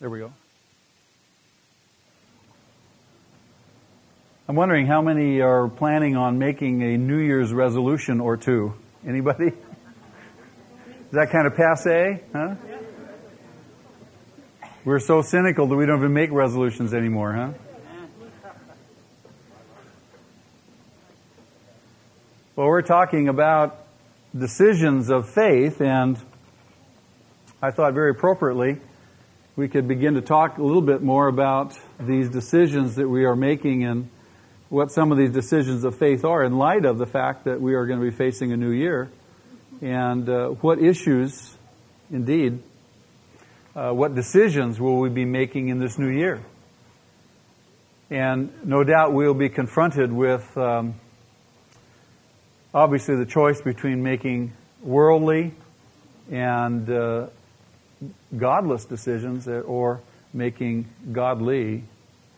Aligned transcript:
There 0.00 0.08
we 0.08 0.20
go. 0.20 0.32
I'm 4.48 4.56
wondering 4.56 4.86
how 4.86 5.02
many 5.02 5.42
are 5.42 5.68
planning 5.68 6.16
on 6.16 6.38
making 6.38 6.82
a 6.82 6.96
New 6.96 7.18
Year's 7.18 7.52
resolution 7.52 8.18
or 8.18 8.38
two. 8.38 8.72
Anybody? 9.06 9.48
Is 9.48 11.12
that 11.12 11.30
kind 11.30 11.46
of 11.46 11.54
passe? 11.54 12.22
Huh? 12.32 12.54
We're 14.86 15.00
so 15.00 15.20
cynical 15.20 15.66
that 15.66 15.76
we 15.76 15.84
don't 15.84 15.98
even 15.98 16.14
make 16.14 16.30
resolutions 16.32 16.94
anymore, 16.94 17.34
huh? 17.34 17.52
Well, 22.56 22.68
we're 22.68 22.80
talking 22.80 23.28
about 23.28 23.84
decisions 24.34 25.10
of 25.10 25.28
faith, 25.28 25.82
and 25.82 26.18
I 27.60 27.70
thought 27.70 27.92
very 27.92 28.12
appropriately 28.12 28.80
we 29.56 29.68
could 29.68 29.88
begin 29.88 30.14
to 30.14 30.20
talk 30.20 30.58
a 30.58 30.62
little 30.62 30.82
bit 30.82 31.02
more 31.02 31.26
about 31.26 31.76
these 31.98 32.28
decisions 32.28 32.96
that 32.96 33.08
we 33.08 33.24
are 33.24 33.34
making 33.34 33.84
and 33.84 34.08
what 34.68 34.92
some 34.92 35.10
of 35.10 35.18
these 35.18 35.32
decisions 35.32 35.82
of 35.82 35.98
faith 35.98 36.24
are 36.24 36.44
in 36.44 36.56
light 36.56 36.84
of 36.84 36.98
the 36.98 37.06
fact 37.06 37.44
that 37.44 37.60
we 37.60 37.74
are 37.74 37.86
going 37.86 37.98
to 37.98 38.04
be 38.04 38.16
facing 38.16 38.52
a 38.52 38.56
new 38.56 38.70
year 38.70 39.10
and 39.82 40.28
uh, 40.28 40.48
what 40.48 40.80
issues, 40.80 41.56
indeed, 42.10 42.62
uh, 43.74 43.90
what 43.90 44.14
decisions 44.14 44.80
will 44.80 44.98
we 44.98 45.08
be 45.08 45.24
making 45.24 45.68
in 45.68 45.78
this 45.78 45.98
new 45.98 46.10
year. 46.10 46.40
And 48.08 48.52
no 48.64 48.84
doubt 48.84 49.12
we'll 49.12 49.34
be 49.34 49.48
confronted 49.48 50.12
with 50.12 50.56
um, 50.56 50.94
obviously 52.72 53.16
the 53.16 53.26
choice 53.26 53.60
between 53.60 54.02
making 54.02 54.52
worldly 54.82 55.54
and 56.30 56.88
uh, 56.88 57.26
godless 58.36 58.84
decisions 58.84 59.46
or 59.48 60.00
making 60.32 60.88
godly 61.12 61.84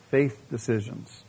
faith 0.09 0.39
decisions. 0.49 1.23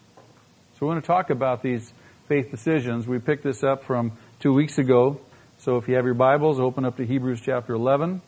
So, 0.78 0.86
we're 0.86 0.92
going 0.92 1.02
to 1.02 1.06
talk 1.06 1.30
about 1.30 1.62
these 1.62 1.92
faith 2.28 2.50
decisions. 2.50 3.06
We 3.06 3.18
picked 3.18 3.44
this 3.44 3.62
up 3.62 3.84
from 3.84 4.12
two 4.40 4.52
weeks 4.52 4.78
ago. 4.78 5.20
So, 5.58 5.76
if 5.76 5.88
you 5.88 5.94
have 5.94 6.04
your 6.04 6.14
Bibles, 6.14 6.58
open 6.58 6.84
up 6.84 6.96
to 6.96 7.06
Hebrews 7.06 7.40
chapter 7.40 7.74
11, 7.74 8.20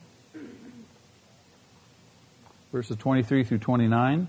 verses 2.71 2.97
23 2.97 3.43
through 3.43 3.59
29. 3.59 4.27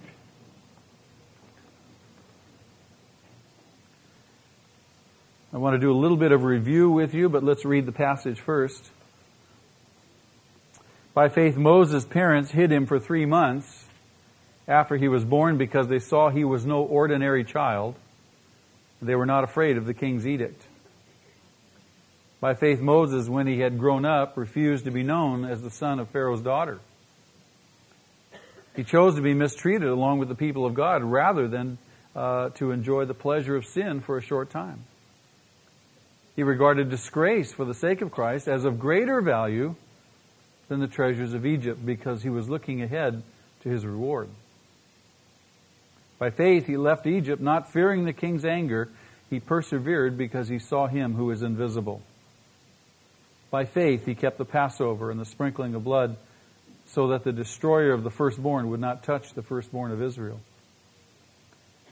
I 5.50 5.56
want 5.56 5.74
to 5.74 5.78
do 5.78 5.90
a 5.90 5.96
little 5.96 6.18
bit 6.18 6.30
of 6.30 6.44
review 6.44 6.90
with 6.90 7.14
you, 7.14 7.30
but 7.30 7.42
let's 7.42 7.64
read 7.64 7.86
the 7.86 7.92
passage 7.92 8.38
first. 8.38 8.90
By 11.18 11.28
faith, 11.28 11.56
Moses' 11.56 12.04
parents 12.04 12.52
hid 12.52 12.70
him 12.70 12.86
for 12.86 13.00
three 13.00 13.26
months 13.26 13.86
after 14.68 14.96
he 14.96 15.08
was 15.08 15.24
born 15.24 15.58
because 15.58 15.88
they 15.88 15.98
saw 15.98 16.30
he 16.30 16.44
was 16.44 16.64
no 16.64 16.84
ordinary 16.84 17.42
child. 17.42 17.96
They 19.02 19.16
were 19.16 19.26
not 19.26 19.42
afraid 19.42 19.76
of 19.78 19.84
the 19.84 19.94
king's 19.94 20.28
edict. 20.28 20.62
By 22.38 22.54
faith, 22.54 22.80
Moses, 22.80 23.28
when 23.28 23.48
he 23.48 23.58
had 23.58 23.80
grown 23.80 24.04
up, 24.04 24.36
refused 24.36 24.84
to 24.84 24.92
be 24.92 25.02
known 25.02 25.44
as 25.44 25.60
the 25.60 25.72
son 25.72 25.98
of 25.98 26.08
Pharaoh's 26.10 26.40
daughter. 26.40 26.78
He 28.76 28.84
chose 28.84 29.16
to 29.16 29.20
be 29.20 29.34
mistreated 29.34 29.88
along 29.88 30.20
with 30.20 30.28
the 30.28 30.36
people 30.36 30.66
of 30.66 30.74
God 30.74 31.02
rather 31.02 31.48
than 31.48 31.78
uh, 32.14 32.50
to 32.50 32.70
enjoy 32.70 33.06
the 33.06 33.12
pleasure 33.12 33.56
of 33.56 33.66
sin 33.66 34.02
for 34.02 34.18
a 34.18 34.22
short 34.22 34.50
time. 34.50 34.84
He 36.36 36.44
regarded 36.44 36.90
disgrace 36.90 37.52
for 37.52 37.64
the 37.64 37.74
sake 37.74 38.02
of 38.02 38.12
Christ 38.12 38.46
as 38.46 38.64
of 38.64 38.78
greater 38.78 39.20
value 39.20 39.74
than 40.68 40.80
the 40.80 40.86
treasures 40.86 41.34
of 41.34 41.46
Egypt 41.46 41.84
because 41.84 42.22
he 42.22 42.28
was 42.28 42.48
looking 42.48 42.82
ahead 42.82 43.22
to 43.62 43.68
his 43.68 43.84
reward. 43.84 44.28
By 46.18 46.30
faith, 46.30 46.66
he 46.66 46.76
left 46.76 47.06
Egypt, 47.06 47.40
not 47.40 47.72
fearing 47.72 48.04
the 48.04 48.12
king's 48.12 48.44
anger. 48.44 48.88
He 49.30 49.40
persevered 49.40 50.18
because 50.18 50.48
he 50.48 50.58
saw 50.58 50.86
him 50.86 51.14
who 51.14 51.30
is 51.30 51.42
invisible. 51.42 52.02
By 53.50 53.64
faith, 53.64 54.04
he 54.04 54.14
kept 54.14 54.36
the 54.36 54.44
Passover 54.44 55.10
and 55.10 55.18
the 55.18 55.24
sprinkling 55.24 55.74
of 55.74 55.84
blood 55.84 56.16
so 56.86 57.08
that 57.08 57.24
the 57.24 57.32
destroyer 57.32 57.92
of 57.92 58.02
the 58.02 58.10
firstborn 58.10 58.70
would 58.70 58.80
not 58.80 59.04
touch 59.04 59.32
the 59.34 59.42
firstborn 59.42 59.92
of 59.92 60.02
Israel. 60.02 60.40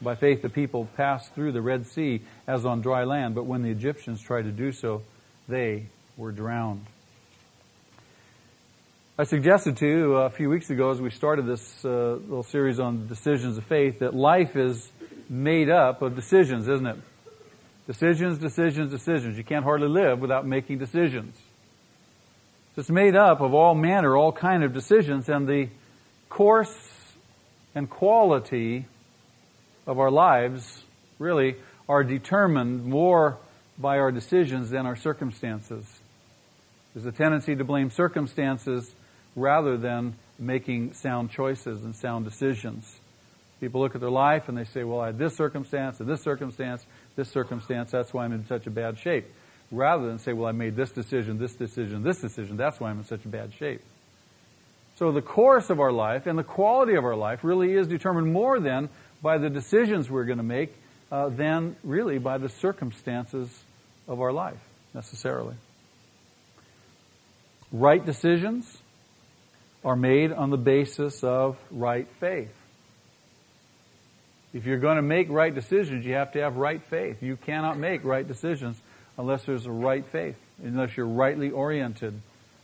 By 0.01 0.15
faith, 0.15 0.41
the 0.41 0.49
people 0.49 0.87
passed 0.95 1.33
through 1.33 1.53
the 1.53 1.61
Red 1.61 1.87
Sea 1.87 2.21
as 2.45 2.65
on 2.65 2.81
dry 2.81 3.03
land, 3.03 3.33
but 3.33 3.45
when 3.45 3.63
the 3.63 3.71
Egyptians 3.71 4.21
tried 4.21 4.43
to 4.43 4.51
do 4.51 4.71
so, 4.71 5.01
they 5.47 5.87
were 6.17 6.31
drowned. 6.31 6.85
I 9.19 9.23
suggested 9.23 9.77
to 9.77 9.87
you 9.87 10.15
a 10.17 10.29
few 10.29 10.47
weeks 10.47 10.69
ago 10.69 10.91
as 10.91 11.01
we 11.01 11.09
started 11.09 11.47
this 11.47 11.83
uh, 11.83 11.89
little 11.89 12.43
series 12.43 12.79
on 12.79 13.07
decisions 13.07 13.57
of 13.57 13.63
faith 13.63 13.97
that 13.97 14.13
life 14.13 14.55
is 14.55 14.91
made 15.27 15.71
up 15.71 16.03
of 16.03 16.15
decisions, 16.15 16.67
isn't 16.67 16.85
it? 16.85 16.97
Decisions, 17.87 18.37
decisions, 18.37 18.91
decisions. 18.91 19.35
You 19.35 19.43
can't 19.43 19.63
hardly 19.63 19.87
live 19.87 20.19
without 20.19 20.45
making 20.45 20.77
decisions. 20.77 21.35
It's 22.75 22.91
made 22.91 23.15
up 23.15 23.41
of 23.41 23.55
all 23.55 23.73
manner, 23.73 24.15
all 24.15 24.31
kind 24.31 24.63
of 24.63 24.71
decisions, 24.71 25.29
and 25.29 25.47
the 25.47 25.69
course 26.29 26.77
and 27.73 27.89
quality 27.89 28.85
of 29.87 29.97
our 29.97 30.11
lives 30.11 30.83
really 31.17 31.55
are 31.89 32.03
determined 32.03 32.85
more 32.85 33.39
by 33.79 33.97
our 33.97 34.11
decisions 34.11 34.69
than 34.69 34.85
our 34.85 34.95
circumstances. 34.95 36.01
There's 36.93 37.07
a 37.07 37.11
tendency 37.11 37.55
to 37.55 37.63
blame 37.63 37.89
circumstances 37.89 38.93
rather 39.37 39.77
than 39.77 40.15
making 40.39 40.93
sound 40.93 41.31
choices 41.31 41.85
and 41.85 41.95
sound 41.95 42.25
decisions. 42.25 42.99
People 43.61 43.81
look 43.81 43.95
at 43.95 44.01
their 44.01 44.09
life 44.09 44.49
and 44.49 44.57
they 44.57 44.65
say, 44.65 44.83
well, 44.83 44.99
I 44.99 45.07
had 45.07 45.17
this 45.17 45.35
circumstance 45.35 45.99
and 45.99 46.09
this 46.09 46.21
circumstance, 46.21 46.85
this 47.15 47.29
circumstance, 47.29 47.91
that's 47.91 48.13
why 48.13 48.25
I'm 48.25 48.33
in 48.33 48.45
such 48.47 48.67
a 48.67 48.69
bad 48.69 48.99
shape. 48.99 49.25
Rather 49.71 50.07
than 50.07 50.19
say, 50.19 50.33
well, 50.33 50.47
I 50.47 50.51
made 50.51 50.75
this 50.75 50.91
decision, 50.91 51.37
this 51.37 51.53
decision, 51.55 52.03
this 52.03 52.19
decision, 52.19 52.57
that's 52.57 52.79
why 52.79 52.89
I'm 52.89 52.99
in 52.99 53.05
such 53.05 53.25
a 53.25 53.27
bad 53.27 53.53
shape. 53.53 53.81
So 54.97 55.11
the 55.11 55.21
course 55.21 55.69
of 55.69 55.79
our 55.79 55.91
life 55.91 56.25
and 56.25 56.37
the 56.37 56.43
quality 56.43 56.95
of 56.95 57.05
our 57.05 57.15
life 57.15 57.43
really 57.43 57.73
is 57.73 57.87
determined 57.87 58.31
more 58.31 58.59
than 58.59 58.89
by 59.21 59.37
the 59.37 59.49
decisions 59.49 60.09
we're 60.09 60.25
going 60.25 60.37
to 60.37 60.43
make 60.43 60.75
uh, 61.11 61.29
than 61.29 61.75
really 61.83 62.17
by 62.17 62.37
the 62.37 62.49
circumstances 62.49 63.49
of 64.07 64.19
our 64.21 64.31
life, 64.31 64.59
necessarily. 64.93 65.55
Right 67.71 68.03
decisions 68.03 68.81
are 69.83 69.95
made 69.95 70.31
on 70.31 70.49
the 70.49 70.57
basis 70.57 71.23
of 71.23 71.57
right 71.71 72.07
faith. 72.19 72.53
If 74.53 74.65
you're 74.65 74.79
going 74.79 74.95
to 74.95 75.01
make 75.01 75.29
right 75.29 75.53
decisions, 75.53 76.05
you 76.05 76.13
have 76.13 76.31
to 76.33 76.41
have 76.41 76.57
right 76.57 76.81
faith. 76.89 77.21
You 77.21 77.35
cannot 77.37 77.77
make 77.77 78.03
right 78.03 78.27
decisions 78.27 78.79
unless 79.17 79.45
there's 79.45 79.65
a 79.65 79.71
right 79.71 80.05
faith, 80.11 80.35
unless 80.63 80.95
you're 80.97 81.05
rightly 81.05 81.51
oriented 81.51 82.19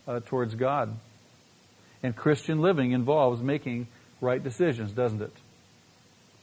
uh, 0.08 0.20
towards 0.26 0.54
God. 0.54 0.94
And 2.02 2.14
Christian 2.14 2.60
living 2.60 2.92
involves 2.92 3.42
making 3.42 3.86
right 4.20 4.42
decisions, 4.42 4.92
doesn't 4.92 5.22
it? 5.22 5.32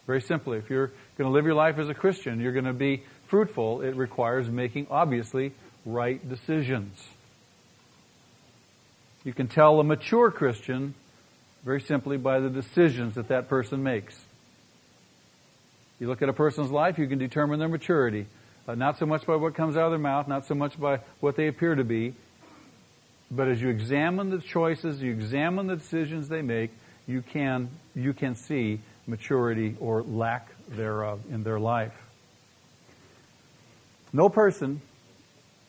Very 0.07 0.21
simply, 0.21 0.57
if 0.57 0.69
you're 0.69 0.91
going 1.17 1.29
to 1.29 1.33
live 1.33 1.45
your 1.45 1.55
life 1.55 1.77
as 1.77 1.89
a 1.89 1.93
Christian, 1.93 2.39
you're 2.39 2.53
going 2.53 2.65
to 2.65 2.73
be 2.73 3.03
fruitful, 3.27 3.81
it 3.81 3.95
requires 3.95 4.49
making, 4.49 4.87
obviously, 4.89 5.53
right 5.85 6.27
decisions. 6.27 7.01
You 9.23 9.33
can 9.33 9.47
tell 9.47 9.79
a 9.79 9.83
mature 9.83 10.31
Christian 10.31 10.95
very 11.63 11.81
simply 11.81 12.17
by 12.17 12.39
the 12.39 12.49
decisions 12.49 13.15
that 13.15 13.27
that 13.27 13.47
person 13.47 13.83
makes. 13.83 14.19
You 15.99 16.07
look 16.07 16.23
at 16.23 16.29
a 16.29 16.33
person's 16.33 16.71
life, 16.71 16.97
you 16.97 17.07
can 17.07 17.19
determine 17.19 17.59
their 17.59 17.69
maturity. 17.69 18.25
Uh, 18.67 18.73
not 18.73 18.97
so 18.97 19.05
much 19.05 19.25
by 19.25 19.35
what 19.35 19.53
comes 19.53 19.77
out 19.77 19.85
of 19.85 19.91
their 19.91 19.99
mouth, 19.99 20.27
not 20.27 20.45
so 20.45 20.55
much 20.55 20.79
by 20.79 20.99
what 21.19 21.35
they 21.35 21.47
appear 21.47 21.75
to 21.75 21.83
be, 21.83 22.15
but 23.29 23.47
as 23.47 23.61
you 23.61 23.69
examine 23.69 24.29
the 24.29 24.39
choices, 24.39 25.01
you 25.01 25.11
examine 25.11 25.67
the 25.67 25.75
decisions 25.75 26.27
they 26.27 26.41
make, 26.41 26.71
you 27.07 27.21
can, 27.21 27.69
you 27.95 28.13
can 28.13 28.35
see 28.35 28.79
maturity 29.07 29.75
or 29.79 30.01
lack 30.01 30.49
thereof 30.69 31.21
in 31.29 31.43
their 31.43 31.59
life. 31.59 31.93
No 34.13 34.29
person 34.29 34.81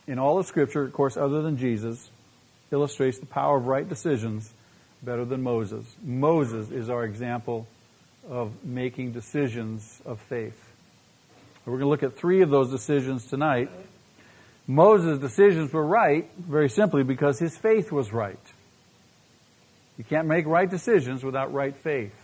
in 0.07 0.19
all 0.19 0.39
of 0.39 0.47
Scripture, 0.47 0.83
of 0.83 0.93
course, 0.93 1.17
other 1.17 1.43
than 1.43 1.59
Jesus, 1.59 2.11
illustrates 2.73 3.19
the 3.19 3.27
power 3.27 3.59
of 3.59 3.67
right 3.67 3.89
decisions 3.89 4.53
better 5.03 5.25
than 5.25 5.43
Moses. 5.43 5.85
Moses 6.03 6.71
is 6.71 6.89
our 6.89 7.05
example 7.05 7.67
of 8.29 8.65
making 8.65 9.13
decisions 9.13 10.01
of 10.05 10.21
faith. 10.21 10.59
We're 11.67 11.73
going 11.79 11.83
to 11.83 11.89
look 11.89 12.03
at 12.03 12.17
three 12.17 12.43
of 12.43 12.51
those 12.51 12.71
decisions 12.71 13.27
tonight. 13.27 13.71
Moses' 14.67 15.19
decisions 15.19 15.73
were 15.73 15.85
right, 15.85 16.29
very 16.37 16.69
simply, 16.69 17.03
because 17.03 17.39
his 17.39 17.57
faith 17.57 17.93
was 17.93 18.13
right. 18.13 18.39
You 19.99 20.05
can't 20.05 20.27
make 20.27 20.47
right 20.47 20.69
decisions 20.69 21.23
without 21.23 21.53
right 21.53 21.77
faith. 21.77 22.15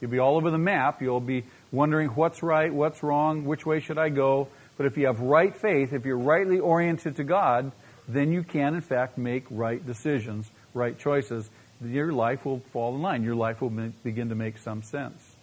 You'll 0.00 0.10
be 0.10 0.18
all 0.18 0.36
over 0.36 0.50
the 0.50 0.58
map. 0.58 1.02
You'll 1.02 1.20
be 1.20 1.44
wondering 1.72 2.08
what's 2.08 2.42
right, 2.42 2.72
what's 2.72 3.02
wrong, 3.02 3.44
which 3.44 3.66
way 3.66 3.80
should 3.80 3.98
I 3.98 4.08
go. 4.08 4.48
But 4.76 4.86
if 4.86 4.96
you 4.96 5.06
have 5.06 5.20
right 5.20 5.54
faith, 5.54 5.92
if 5.92 6.06
you're 6.06 6.16
rightly 6.16 6.58
oriented 6.58 7.16
to 7.16 7.24
God, 7.24 7.72
then 8.12 8.32
you 8.32 8.42
can, 8.42 8.74
in 8.74 8.80
fact, 8.80 9.18
make 9.18 9.44
right 9.50 9.84
decisions, 9.84 10.50
right 10.74 10.98
choices, 10.98 11.48
your 11.84 12.12
life 12.12 12.44
will 12.44 12.60
fall 12.72 12.94
in 12.94 13.02
line. 13.02 13.22
Your 13.22 13.34
life 13.34 13.60
will 13.62 13.70
begin 13.70 14.28
to 14.28 14.34
make 14.34 14.58
some 14.58 14.82
sense. 14.82 15.36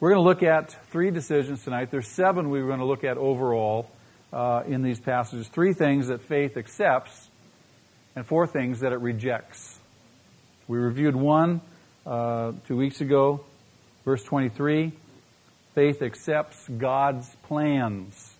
We're 0.00 0.10
going 0.10 0.22
to 0.22 0.28
look 0.28 0.42
at 0.42 0.76
three 0.90 1.10
decisions 1.10 1.64
tonight. 1.64 1.90
There's 1.90 2.08
seven 2.08 2.50
we're 2.50 2.66
going 2.66 2.80
to 2.80 2.84
look 2.84 3.04
at 3.04 3.16
overall 3.16 3.90
uh, 4.32 4.62
in 4.66 4.82
these 4.82 5.00
passages. 5.00 5.48
Three 5.48 5.72
things 5.72 6.08
that 6.08 6.22
faith 6.22 6.56
accepts, 6.56 7.28
and 8.14 8.26
four 8.26 8.46
things 8.46 8.80
that 8.80 8.92
it 8.92 9.00
rejects. 9.00 9.78
We 10.68 10.78
reviewed 10.78 11.16
one 11.16 11.60
uh, 12.06 12.52
two 12.66 12.76
weeks 12.76 13.00
ago, 13.00 13.44
verse 14.04 14.22
23. 14.24 14.92
Faith 15.74 16.02
accepts 16.02 16.68
God's 16.68 17.34
plans. 17.44 18.33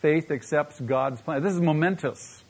Faith 0.00 0.30
accepts 0.30 0.78
God's 0.80 1.20
plan. 1.20 1.42
This 1.42 1.54
is 1.54 1.60
momentous. 1.60 2.44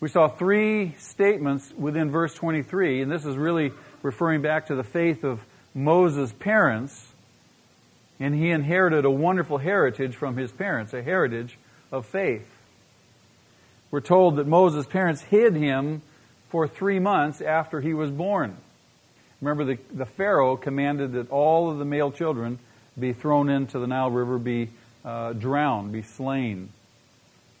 We 0.00 0.08
saw 0.08 0.28
three 0.28 0.94
statements 0.98 1.72
within 1.76 2.10
verse 2.10 2.34
23, 2.34 3.02
and 3.02 3.10
this 3.10 3.24
is 3.24 3.36
really 3.36 3.72
referring 4.02 4.42
back 4.42 4.66
to 4.66 4.74
the 4.74 4.84
faith 4.84 5.24
of 5.24 5.44
Moses' 5.74 6.32
parents, 6.32 7.12
and 8.18 8.34
he 8.34 8.50
inherited 8.50 9.04
a 9.04 9.10
wonderful 9.10 9.58
heritage 9.58 10.16
from 10.16 10.36
his 10.36 10.50
parents, 10.50 10.92
a 10.94 11.02
heritage 11.02 11.58
of 11.92 12.06
faith. 12.06 12.48
We're 13.90 14.00
told 14.00 14.36
that 14.36 14.46
Moses' 14.46 14.86
parents 14.86 15.22
hid 15.22 15.54
him 15.54 16.02
for 16.48 16.66
three 16.66 16.98
months 16.98 17.40
after 17.40 17.80
he 17.80 17.94
was 17.94 18.10
born. 18.10 18.56
Remember, 19.40 19.64
the, 19.64 19.78
the 19.92 20.06
Pharaoh 20.06 20.56
commanded 20.56 21.12
that 21.12 21.30
all 21.30 21.70
of 21.70 21.78
the 21.78 21.84
male 21.84 22.10
children 22.10 22.58
be 22.98 23.12
thrown 23.12 23.48
into 23.48 23.78
the 23.78 23.86
Nile 23.86 24.10
River, 24.10 24.38
be 24.38 24.70
uh, 25.08 25.32
drowned, 25.32 25.90
be 25.90 26.02
slain. 26.02 26.68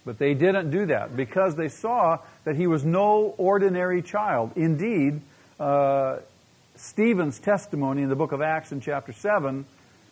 But 0.04 0.18
they 0.18 0.34
didn't 0.34 0.70
do 0.70 0.86
that 0.86 1.16
because 1.16 1.56
they 1.56 1.68
saw 1.68 2.18
that 2.44 2.56
he 2.56 2.66
was 2.66 2.84
no 2.84 3.34
ordinary 3.38 4.02
child. 4.02 4.52
Indeed, 4.54 5.22
uh, 5.58 6.18
Stephen's 6.76 7.38
testimony 7.38 8.02
in 8.02 8.10
the 8.10 8.16
book 8.16 8.32
of 8.32 8.42
Acts 8.42 8.70
in 8.70 8.82
chapter 8.82 9.14
7 9.14 9.64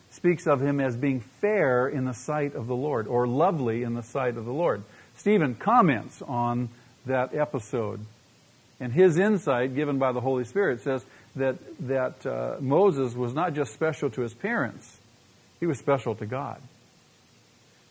speaks 0.09 0.47
of 0.47 0.61
him 0.61 0.79
as 0.79 0.95
being 0.95 1.19
fair 1.19 1.87
in 1.87 2.05
the 2.05 2.13
sight 2.13 2.55
of 2.55 2.65
the 2.65 2.75
Lord, 2.75 3.07
or 3.07 3.27
lovely 3.27 3.83
in 3.83 3.93
the 3.93 4.01
sight 4.01 4.35
of 4.35 4.45
the 4.45 4.53
Lord. 4.53 4.81
Stephen 5.17 5.53
comments 5.53 6.23
on 6.23 6.69
that 7.05 7.35
episode. 7.35 7.99
And 8.79 8.91
his 8.91 9.17
insight, 9.17 9.75
given 9.75 9.99
by 9.99 10.11
the 10.11 10.21
Holy 10.21 10.43
Spirit, 10.43 10.81
says 10.81 11.05
that, 11.35 11.57
that 11.87 12.25
uh, 12.25 12.55
Moses 12.59 13.13
was 13.13 13.33
not 13.33 13.53
just 13.53 13.73
special 13.73 14.09
to 14.11 14.21
his 14.21 14.33
parents, 14.33 14.97
he 15.59 15.67
was 15.67 15.77
special 15.77 16.15
to 16.15 16.25
God. 16.25 16.59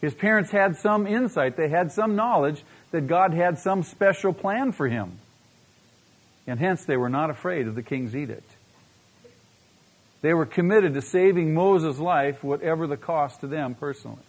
His 0.00 0.14
parents 0.14 0.50
had 0.50 0.76
some 0.76 1.06
insight, 1.06 1.56
they 1.56 1.68
had 1.68 1.92
some 1.92 2.16
knowledge 2.16 2.62
that 2.90 3.06
God 3.06 3.32
had 3.32 3.58
some 3.58 3.82
special 3.82 4.32
plan 4.32 4.72
for 4.72 4.88
him. 4.88 5.18
And 6.46 6.60
hence 6.60 6.84
they 6.84 6.96
were 6.96 7.08
not 7.08 7.30
afraid 7.30 7.66
of 7.66 7.74
the 7.74 7.82
king's 7.82 8.14
edict. 8.14 8.50
They 10.22 10.34
were 10.34 10.46
committed 10.46 10.94
to 10.94 11.02
saving 11.02 11.54
Moses' 11.54 11.98
life, 11.98 12.42
whatever 12.42 12.86
the 12.86 12.96
cost 12.96 13.40
to 13.40 13.46
them 13.46 13.74
personally. 13.74 14.22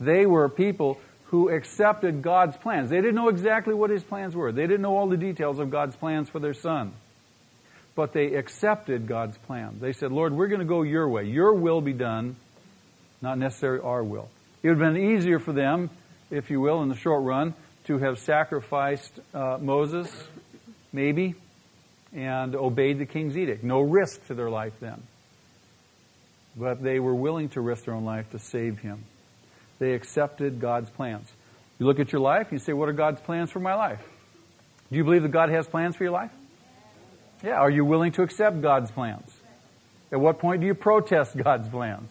They 0.00 0.26
were 0.26 0.48
people 0.48 0.98
who 1.26 1.48
accepted 1.48 2.22
God's 2.22 2.56
plans. 2.56 2.90
They 2.90 2.96
didn't 2.96 3.14
know 3.14 3.28
exactly 3.28 3.72
what 3.72 3.90
his 3.90 4.02
plans 4.02 4.34
were. 4.34 4.52
They 4.52 4.66
didn't 4.66 4.82
know 4.82 4.96
all 4.96 5.08
the 5.08 5.16
details 5.16 5.58
of 5.58 5.70
God's 5.70 5.96
plans 5.96 6.28
for 6.28 6.38
their 6.38 6.54
son. 6.54 6.92
But 7.94 8.12
they 8.12 8.34
accepted 8.34 9.06
God's 9.06 9.38
plan. 9.38 9.78
They 9.80 9.92
said, 9.92 10.12
Lord, 10.12 10.32
we're 10.32 10.48
going 10.48 10.60
to 10.60 10.66
go 10.66 10.82
your 10.82 11.08
way. 11.08 11.24
Your 11.24 11.54
will 11.54 11.80
be 11.80 11.92
done, 11.92 12.36
not 13.22 13.38
necessarily 13.38 13.82
our 13.82 14.02
will. 14.02 14.28
It 14.62 14.68
would 14.68 14.78
have 14.80 14.94
been 14.94 15.02
easier 15.02 15.38
for 15.38 15.52
them, 15.52 15.90
if 16.30 16.50
you 16.50 16.60
will, 16.60 16.82
in 16.82 16.88
the 16.88 16.96
short 16.96 17.22
run, 17.22 17.54
to 17.84 17.98
have 17.98 18.18
sacrificed 18.18 19.12
uh, 19.34 19.58
Moses, 19.60 20.10
maybe, 20.92 21.34
and 22.12 22.54
obeyed 22.54 22.98
the 22.98 23.06
king's 23.06 23.36
edict. 23.36 23.64
No 23.64 23.80
risk 23.80 24.26
to 24.26 24.34
their 24.34 24.50
life 24.50 24.74
then. 24.80 25.02
But 26.56 26.82
they 26.82 27.00
were 27.00 27.14
willing 27.14 27.48
to 27.50 27.60
risk 27.60 27.84
their 27.86 27.94
own 27.94 28.04
life 28.04 28.30
to 28.30 28.38
save 28.38 28.78
him. 28.78 29.04
They 29.78 29.94
accepted 29.94 30.60
God's 30.60 30.90
plans. 30.90 31.32
You 31.78 31.86
look 31.86 31.98
at 31.98 32.12
your 32.12 32.20
life 32.20 32.52
you 32.52 32.58
say, 32.58 32.72
What 32.72 32.88
are 32.88 32.92
God's 32.92 33.20
plans 33.20 33.50
for 33.50 33.58
my 33.58 33.74
life? 33.74 34.00
Do 34.90 34.96
you 34.96 35.04
believe 35.04 35.22
that 35.22 35.30
God 35.30 35.48
has 35.48 35.66
plans 35.66 35.96
for 35.96 36.04
your 36.04 36.12
life? 36.12 36.30
Yeah. 37.42 37.54
Are 37.54 37.70
you 37.70 37.84
willing 37.84 38.12
to 38.12 38.22
accept 38.22 38.60
God's 38.60 38.90
plans? 38.90 39.28
At 40.12 40.20
what 40.20 40.38
point 40.38 40.60
do 40.60 40.66
you 40.66 40.74
protest 40.74 41.36
God's 41.36 41.68
plans? 41.68 42.08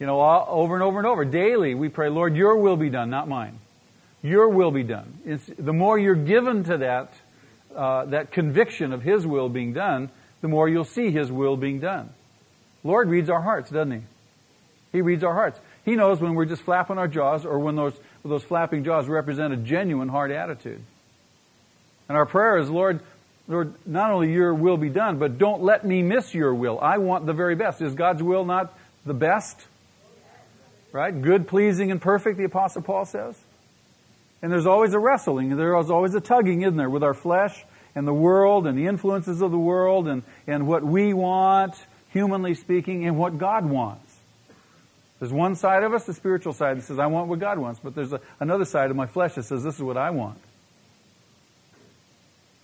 You 0.00 0.06
know, 0.06 0.18
all, 0.18 0.46
over 0.48 0.74
and 0.74 0.82
over 0.82 0.98
and 0.98 1.06
over. 1.06 1.24
Daily, 1.24 1.74
we 1.74 1.90
pray, 1.90 2.08
Lord, 2.08 2.34
your 2.34 2.56
will 2.56 2.76
be 2.76 2.88
done, 2.88 3.10
not 3.10 3.28
mine. 3.28 3.58
Your 4.22 4.48
will 4.48 4.70
be 4.70 4.82
done. 4.82 5.18
It's, 5.24 5.46
the 5.58 5.72
more 5.72 5.98
you're 5.98 6.14
given 6.14 6.64
to 6.64 6.78
that, 6.78 7.12
uh, 7.76 8.06
that 8.06 8.32
conviction 8.32 8.92
of 8.92 9.02
His 9.02 9.26
will 9.26 9.48
being 9.50 9.74
done, 9.74 10.10
the 10.40 10.48
more 10.48 10.68
you'll 10.68 10.84
see 10.84 11.10
His 11.10 11.30
will 11.30 11.56
being 11.56 11.80
done. 11.80 12.10
Lord 12.82 13.10
reads 13.10 13.28
our 13.28 13.42
hearts, 13.42 13.70
doesn't 13.70 13.92
He? 13.92 14.00
He 14.92 15.02
reads 15.02 15.22
our 15.22 15.34
hearts. 15.34 15.60
He 15.84 15.96
knows 15.96 16.20
when 16.20 16.34
we're 16.34 16.46
just 16.46 16.62
flapping 16.62 16.98
our 16.98 17.08
jaws 17.08 17.44
or 17.44 17.58
when 17.58 17.76
those, 17.76 17.94
those 18.24 18.42
flapping 18.42 18.84
jaws 18.84 19.06
represent 19.06 19.52
a 19.52 19.56
genuine 19.56 20.08
heart 20.08 20.30
attitude. 20.30 20.80
And 22.08 22.16
our 22.16 22.26
prayer 22.26 22.58
is, 22.58 22.68
Lord, 22.68 23.00
Lord, 23.48 23.74
not 23.86 24.10
only 24.10 24.32
your 24.32 24.54
will 24.54 24.76
be 24.76 24.88
done, 24.88 25.18
but 25.18 25.38
don't 25.38 25.62
let 25.62 25.84
me 25.84 26.02
miss 26.02 26.34
your 26.34 26.54
will. 26.54 26.78
I 26.80 26.98
want 26.98 27.26
the 27.26 27.32
very 27.32 27.54
best. 27.54 27.82
Is 27.82 27.94
God's 27.94 28.22
will 28.22 28.44
not 28.44 28.76
the 29.04 29.14
best? 29.14 29.60
Right? 30.92 31.20
Good, 31.20 31.46
pleasing, 31.46 31.90
and 31.90 32.00
perfect, 32.00 32.36
the 32.36 32.44
Apostle 32.44 32.82
Paul 32.82 33.04
says. 33.04 33.38
And 34.42 34.50
there's 34.50 34.66
always 34.66 34.94
a 34.94 34.98
wrestling. 34.98 35.56
There's 35.56 35.90
always 35.90 36.14
a 36.14 36.20
tugging, 36.20 36.62
isn't 36.62 36.76
there, 36.76 36.90
with 36.90 37.02
our 37.02 37.14
flesh 37.14 37.64
and 37.94 38.06
the 38.06 38.14
world 38.14 38.66
and 38.66 38.78
the 38.78 38.86
influences 38.86 39.42
of 39.42 39.50
the 39.50 39.58
world 39.58 40.08
and, 40.08 40.22
and 40.46 40.66
what 40.66 40.82
we 40.82 41.12
want, 41.12 41.74
humanly 42.10 42.54
speaking, 42.54 43.06
and 43.06 43.18
what 43.18 43.38
God 43.38 43.66
wants. 43.66 44.16
There's 45.18 45.32
one 45.32 45.54
side 45.54 45.82
of 45.82 45.92
us, 45.92 46.04
the 46.04 46.14
spiritual 46.14 46.54
side, 46.54 46.78
that 46.78 46.82
says, 46.82 46.98
I 46.98 47.06
want 47.06 47.28
what 47.28 47.38
God 47.38 47.58
wants. 47.58 47.78
But 47.82 47.94
there's 47.94 48.12
a, 48.12 48.20
another 48.40 48.64
side 48.64 48.90
of 48.90 48.96
my 48.96 49.06
flesh 49.06 49.34
that 49.34 49.44
says, 49.44 49.62
this 49.62 49.74
is 49.74 49.82
what 49.82 49.98
I 49.98 50.10
want. 50.10 50.38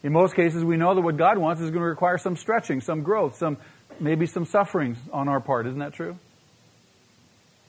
In 0.03 0.13
most 0.13 0.35
cases, 0.35 0.65
we 0.65 0.77
know 0.77 0.95
that 0.95 1.03
what 1.03 1.17
God 1.17 1.37
wants 1.37 1.61
is 1.61 1.71
going 1.71 1.83
to 1.83 1.89
require 1.89 2.17
some 2.17 2.37
stretching, 2.37 2.81
some 2.81 3.03
growth, 3.03 3.37
some, 3.37 3.59
maybe 4.01 4.27
some 4.27 4.47
sufferings 4.47 4.97
on 5.13 5.29
our 5.29 5.41
part. 5.41 5.67
Isn't 5.67 5.81
that 5.81 5.93
true? 5.93 6.19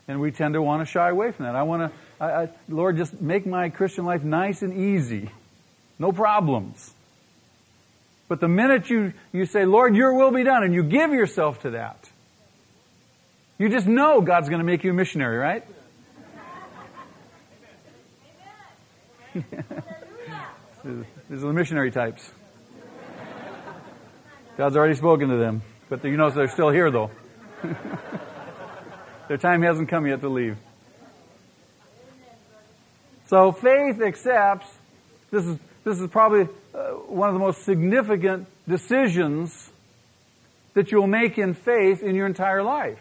And 0.07 0.21
we 0.21 0.31
tend 0.31 0.53
to 0.53 0.61
want 0.61 0.81
to 0.81 0.85
shy 0.85 1.09
away 1.09 1.31
from 1.31 1.45
that. 1.45 1.55
I 1.55 1.63
want 1.63 1.91
to 1.91 1.97
I, 2.19 2.43
I, 2.43 2.49
Lord, 2.67 2.97
just 2.97 3.21
make 3.21 3.45
my 3.45 3.69
Christian 3.69 4.05
life 4.05 4.23
nice 4.23 4.61
and 4.61 4.73
easy. 4.73 5.29
No 5.99 6.11
problems. 6.11 6.93
But 8.27 8.39
the 8.39 8.47
minute 8.47 8.89
you, 8.89 9.13
you 9.31 9.45
say, 9.45 9.65
Lord, 9.65 9.95
your 9.95 10.15
will 10.15 10.31
be 10.31 10.43
done, 10.43 10.63
and 10.63 10.73
you 10.73 10.83
give 10.83 11.11
yourself 11.11 11.61
to 11.61 11.71
that, 11.71 12.09
you 13.57 13.69
just 13.69 13.87
know 13.87 14.21
God's 14.21 14.49
going 14.49 14.59
to 14.59 14.65
make 14.65 14.83
you 14.83 14.91
a 14.91 14.93
missionary, 14.93 15.37
right? 15.37 15.63
These 19.33 21.43
are 21.43 21.47
the 21.47 21.53
missionary 21.53 21.91
types. 21.91 22.31
God's 24.57 24.75
already 24.75 24.95
spoken 24.95 25.29
to 25.29 25.37
them, 25.37 25.61
but 25.89 26.03
you 26.03 26.17
know 26.17 26.29
they're 26.31 26.47
still 26.47 26.69
here, 26.69 26.91
though. 26.91 27.11
Their 29.27 29.37
time 29.37 29.61
hasn't 29.61 29.89
come 29.89 30.07
yet 30.07 30.21
to 30.21 30.29
leave. 30.29 30.57
So 33.27 33.51
faith 33.51 34.01
accepts. 34.01 34.67
This 35.31 35.45
is 35.45 35.57
this 35.83 35.99
is 35.99 36.07
probably 36.09 36.47
uh, 36.73 36.89
one 37.07 37.29
of 37.29 37.33
the 37.33 37.39
most 37.39 37.63
significant 37.63 38.47
decisions 38.67 39.71
that 40.73 40.91
you'll 40.91 41.07
make 41.07 41.37
in 41.37 41.53
faith 41.53 42.03
in 42.03 42.15
your 42.15 42.25
entire 42.25 42.61
life. 42.63 42.99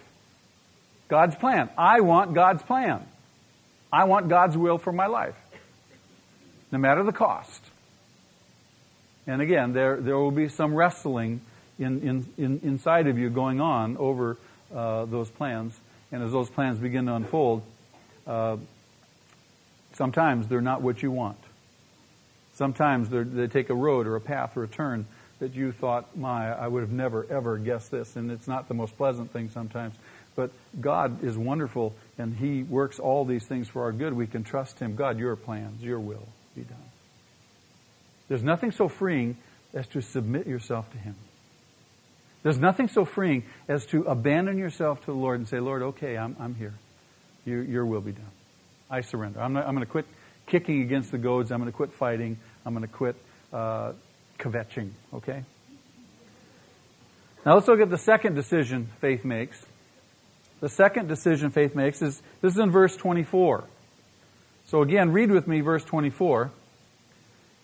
God's 1.08 1.36
plan. 1.36 1.68
I 1.76 2.00
want 2.00 2.34
God's 2.34 2.62
plan. 2.62 3.06
I 3.92 4.04
want 4.04 4.28
God's 4.28 4.56
will 4.56 4.78
for 4.78 4.92
my 4.92 5.06
life, 5.06 5.36
no 6.72 6.78
matter 6.78 7.04
the 7.04 7.12
cost. 7.12 7.62
And 9.26 9.40
again, 9.40 9.72
there 9.72 10.00
there 10.00 10.16
will 10.16 10.30
be 10.30 10.48
some 10.48 10.74
wrestling 10.74 11.40
in, 11.78 12.00
in, 12.02 12.26
in 12.36 12.60
inside 12.62 13.06
of 13.06 13.18
you 13.18 13.30
going 13.30 13.60
on 13.60 13.96
over 13.96 14.38
uh, 14.74 15.04
those 15.04 15.30
plans, 15.30 15.78
and 16.16 16.24
as 16.24 16.32
those 16.32 16.50
plans 16.50 16.78
begin 16.78 17.06
to 17.06 17.14
unfold. 17.14 17.62
Uh, 18.26 18.56
Sometimes 19.96 20.46
they're 20.46 20.60
not 20.60 20.82
what 20.82 21.02
you 21.02 21.10
want. 21.10 21.38
Sometimes 22.52 23.08
they 23.08 23.46
take 23.46 23.70
a 23.70 23.74
road 23.74 24.06
or 24.06 24.16
a 24.16 24.20
path 24.20 24.56
or 24.56 24.64
a 24.64 24.68
turn 24.68 25.06
that 25.38 25.54
you 25.54 25.72
thought, 25.72 26.16
my, 26.16 26.52
I 26.52 26.68
would 26.68 26.80
have 26.80 26.92
never, 26.92 27.26
ever 27.30 27.56
guessed 27.56 27.90
this. 27.90 28.14
And 28.14 28.30
it's 28.30 28.46
not 28.46 28.68
the 28.68 28.74
most 28.74 28.96
pleasant 28.98 29.32
thing 29.32 29.48
sometimes. 29.48 29.94
But 30.34 30.50
God 30.78 31.24
is 31.24 31.36
wonderful 31.36 31.94
and 32.18 32.36
He 32.36 32.62
works 32.62 32.98
all 32.98 33.24
these 33.24 33.46
things 33.46 33.68
for 33.68 33.84
our 33.84 33.92
good. 33.92 34.12
We 34.12 34.26
can 34.26 34.44
trust 34.44 34.78
Him. 34.78 34.96
God, 34.96 35.18
your 35.18 35.34
plans, 35.34 35.82
your 35.82 35.98
will 35.98 36.28
be 36.54 36.62
done. 36.62 36.76
There's 38.28 38.44
nothing 38.44 38.72
so 38.72 38.88
freeing 38.88 39.38
as 39.72 39.86
to 39.88 40.02
submit 40.02 40.46
yourself 40.46 40.90
to 40.92 40.98
Him. 40.98 41.14
There's 42.46 42.60
nothing 42.60 42.86
so 42.86 43.04
freeing 43.04 43.42
as 43.66 43.86
to 43.86 44.04
abandon 44.04 44.56
yourself 44.56 45.00
to 45.00 45.06
the 45.06 45.18
Lord 45.18 45.40
and 45.40 45.48
say, 45.48 45.58
Lord, 45.58 45.82
okay, 45.82 46.16
I'm, 46.16 46.36
I'm 46.38 46.54
here. 46.54 46.74
Your, 47.44 47.84
will 47.84 48.00
be 48.00 48.12
done. 48.12 48.30
I 48.88 49.00
surrender. 49.00 49.40
I'm, 49.42 49.56
I'm 49.56 49.74
going 49.74 49.80
to 49.80 49.90
quit 49.90 50.06
kicking 50.46 50.82
against 50.82 51.10
the 51.10 51.18
goads. 51.18 51.50
I'm 51.50 51.58
going 51.58 51.72
to 51.72 51.76
quit 51.76 51.92
fighting. 51.94 52.38
I'm 52.64 52.72
going 52.72 52.86
to 52.86 52.92
quit 52.92 53.16
uh, 53.52 53.94
kvetching, 54.38 54.90
okay? 55.14 55.42
Now 57.44 57.54
let's 57.54 57.66
look 57.66 57.80
at 57.80 57.90
the 57.90 57.98
second 57.98 58.36
decision 58.36 58.90
faith 59.00 59.24
makes. 59.24 59.66
The 60.60 60.68
second 60.68 61.08
decision 61.08 61.50
faith 61.50 61.74
makes 61.74 62.00
is 62.00 62.22
this 62.42 62.52
is 62.52 62.60
in 62.60 62.70
verse 62.70 62.96
24. 62.96 63.64
So 64.66 64.82
again, 64.82 65.10
read 65.10 65.32
with 65.32 65.48
me 65.48 65.62
verse 65.62 65.82
24. 65.82 66.52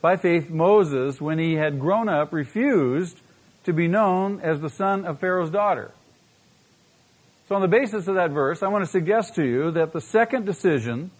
By 0.00 0.16
faith, 0.16 0.50
Moses, 0.50 1.20
when 1.20 1.38
he 1.38 1.54
had 1.54 1.78
grown 1.78 2.08
up, 2.08 2.32
refused 2.32 3.16
to 3.64 3.72
be 3.72 3.88
known 3.88 4.40
as 4.40 4.60
the 4.60 4.70
son 4.70 5.04
of 5.04 5.20
Pharaoh's 5.20 5.50
daughter. 5.50 5.90
So, 7.48 7.56
on 7.56 7.62
the 7.62 7.68
basis 7.68 8.08
of 8.08 8.14
that 8.14 8.30
verse, 8.30 8.62
I 8.62 8.68
want 8.68 8.84
to 8.84 8.90
suggest 8.90 9.34
to 9.34 9.44
you 9.44 9.72
that 9.72 9.92
the 9.92 10.00
second 10.00 10.46
decision 10.46 11.10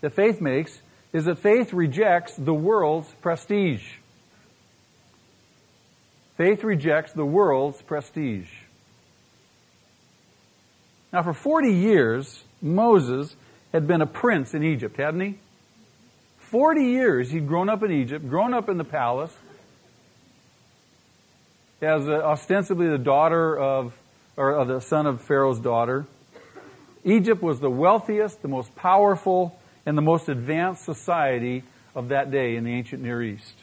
that 0.00 0.14
faith 0.14 0.40
makes 0.40 0.80
is 1.12 1.26
that 1.26 1.38
faith 1.38 1.72
rejects 1.72 2.34
the 2.36 2.54
world's 2.54 3.12
prestige. 3.20 3.84
Faith 6.36 6.64
rejects 6.64 7.12
the 7.12 7.24
world's 7.24 7.80
prestige. 7.82 8.50
Now, 11.12 11.22
for 11.22 11.34
40 11.34 11.72
years, 11.72 12.42
Moses 12.62 13.36
had 13.72 13.86
been 13.86 14.00
a 14.00 14.06
prince 14.06 14.54
in 14.54 14.64
Egypt, 14.64 14.96
hadn't 14.96 15.20
he? 15.20 15.38
40 16.38 16.84
years 16.84 17.30
he'd 17.30 17.46
grown 17.46 17.68
up 17.68 17.82
in 17.82 17.90
Egypt, 17.92 18.28
grown 18.28 18.54
up 18.54 18.68
in 18.68 18.78
the 18.78 18.84
palace, 18.84 19.34
as 21.82 22.06
a, 22.06 22.24
ostensibly 22.24 22.88
the 22.88 22.98
daughter 22.98 23.58
of, 23.58 23.94
or 24.36 24.64
the 24.64 24.80
son 24.80 25.06
of 25.06 25.20
Pharaoh's 25.22 25.60
daughter. 25.60 26.06
Egypt 27.04 27.42
was 27.42 27.60
the 27.60 27.70
wealthiest, 27.70 28.42
the 28.42 28.48
most 28.48 28.74
powerful, 28.76 29.58
and 29.84 29.98
the 29.98 30.02
most 30.02 30.28
advanced 30.28 30.84
society 30.84 31.64
of 31.94 32.08
that 32.08 32.30
day 32.30 32.56
in 32.56 32.64
the 32.64 32.72
ancient 32.72 33.02
Near 33.02 33.22
East. 33.22 33.54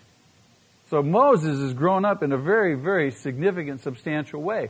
So 0.89 1.01
Moses 1.01 1.59
is 1.59 1.73
grown 1.73 2.03
up 2.03 2.23
in 2.23 2.31
a 2.31 2.37
very, 2.37 2.75
very 2.75 3.11
significant, 3.11 3.81
substantial 3.81 4.41
way. 4.41 4.69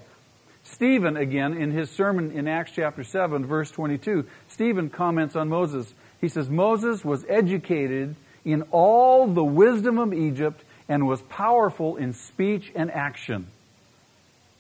Stephen, 0.63 1.18
again, 1.18 1.53
in 1.53 1.72
his 1.72 1.89
sermon 1.89 2.32
in 2.32 2.48
Acts 2.48 2.74
chapter 2.75 3.03
7, 3.03 3.46
verse 3.46 3.72
22, 3.72 4.25
Stephen 4.50 4.89
comments 4.89 5.36
on 5.36 5.50
Moses. 5.50 5.91
He 6.22 6.27
says, 6.27 6.50
Moses 6.50 7.03
was 7.03 7.25
educated 7.27 8.15
in 8.46 8.63
all 8.72 9.27
the 9.27 9.44
wisdom 9.44 9.98
of 9.98 10.13
Egypt 10.13 10.62
and 10.89 11.08
was 11.08 11.22
powerful 11.22 11.96
in 11.96 12.13
speech 12.13 12.72
and 12.75 12.91
action. 12.91 13.48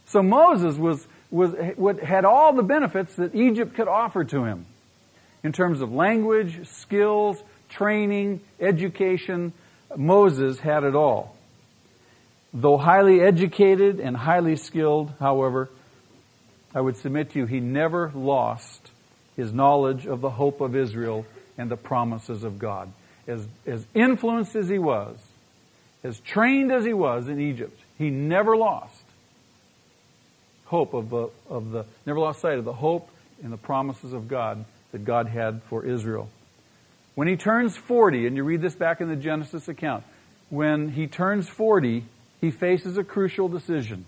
So 0.05 0.23
Moses 0.23 0.77
was, 0.77 1.05
was, 1.31 1.99
had 1.99 2.23
all 2.23 2.53
the 2.53 2.63
benefits 2.63 3.15
that 3.15 3.35
Egypt 3.35 3.75
could 3.75 3.87
offer 3.87 4.23
to 4.23 4.43
him 4.45 4.65
in 5.43 5.51
terms 5.51 5.81
of 5.81 5.91
language, 5.91 6.67
skills, 6.67 7.41
training, 7.69 8.41
education. 8.59 9.53
Moses 9.95 10.59
had 10.59 10.83
it 10.83 10.95
all. 10.95 11.35
Though 12.53 12.77
highly 12.77 13.21
educated 13.21 13.99
and 13.99 14.15
highly 14.15 14.55
skilled, 14.55 15.11
however, 15.19 15.69
I 16.73 16.81
would 16.81 16.97
submit 16.97 17.31
to 17.31 17.39
you, 17.39 17.45
he 17.45 17.59
never 17.59 18.11
lost 18.13 18.91
his 19.35 19.53
knowledge 19.53 20.05
of 20.05 20.21
the 20.21 20.29
hope 20.29 20.61
of 20.61 20.75
Israel 20.75 21.25
and 21.57 21.69
the 21.69 21.77
promises 21.77 22.43
of 22.43 22.59
God. 22.59 22.91
As, 23.27 23.47
as 23.65 23.85
influenced 23.93 24.55
as 24.55 24.69
he 24.69 24.79
was, 24.79 25.17
as 26.03 26.19
trained 26.19 26.71
as 26.71 26.85
he 26.85 26.93
was 26.93 27.27
in 27.27 27.39
Egypt, 27.39 27.79
he 27.97 28.09
never 28.09 28.55
lost 28.55 29.03
hope 30.69 30.93
of 30.93 31.09
the, 31.09 31.29
of 31.49 31.71
the, 31.71 31.85
never 32.05 32.19
lost 32.19 32.41
sight 32.41 32.59
of 32.59 32.65
the 32.65 32.73
hope 32.73 33.09
and 33.43 33.51
the 33.51 33.57
promises 33.57 34.13
of 34.13 34.27
God 34.27 34.63
that 34.91 35.03
God 35.03 35.27
had 35.27 35.61
for 35.63 35.83
Israel. 35.83 36.29
When 37.15 37.27
he 37.27 37.35
turns 37.35 37.75
40, 37.75 38.27
and 38.27 38.37
you 38.37 38.43
read 38.43 38.61
this 38.61 38.75
back 38.75 39.01
in 39.01 39.09
the 39.09 39.15
Genesis 39.15 39.67
account, 39.67 40.03
when 40.49 40.89
he 40.89 41.07
turns 41.07 41.49
40, 41.49 42.05
he 42.39 42.51
faces 42.51 42.97
a 42.97 43.03
crucial 43.03 43.49
decision. 43.49 44.05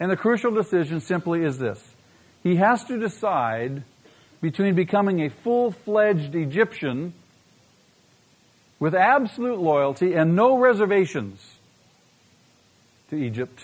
And 0.00 0.10
the 0.10 0.16
crucial 0.16 0.50
decision 0.50 1.00
simply 1.00 1.44
is 1.44 1.58
this. 1.58 1.82
He 2.42 2.56
has 2.56 2.84
to 2.84 2.98
decide 2.98 3.84
between 4.40 4.74
becoming 4.74 5.20
a 5.20 5.30
full-fledged 5.30 6.34
Egyptian 6.34 7.14
with 8.80 8.94
absolute 8.94 9.60
loyalty 9.60 10.14
and 10.14 10.34
no 10.34 10.58
reservations 10.58 11.58
to 13.10 13.16
Egypt 13.16 13.60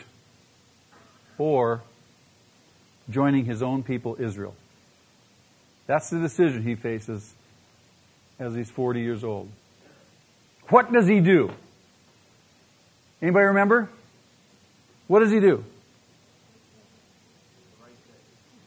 or 1.39 1.83
joining 3.11 3.47
his 3.47 3.63
own 3.63 3.83
people 3.83 4.17
Israel. 4.21 4.55
That's 5.87 6.11
the 6.11 6.21
decision 6.21 6.63
he 6.63 6.75
faces 6.75 7.35
as 8.39 8.55
he's 8.55 8.71
40 8.71 9.01
years 9.01 9.25
old. 9.25 9.49
What 10.69 10.93
does 10.93 11.07
he 11.07 11.21
do? 11.21 11.51
Anybody 13.23 13.47
remember? 13.47 13.89
What 15.07 15.21
does 15.21 15.31
he 15.31 15.41
do? 15.41 15.65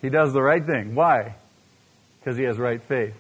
He 0.02 0.10
does 0.10 0.34
the 0.34 0.42
right 0.42 0.66
thing. 0.66 0.96
Why? 0.96 1.36
Because 2.20 2.38
he 2.38 2.44
has 2.46 2.58
right 2.58 2.82
faith. 2.82 3.14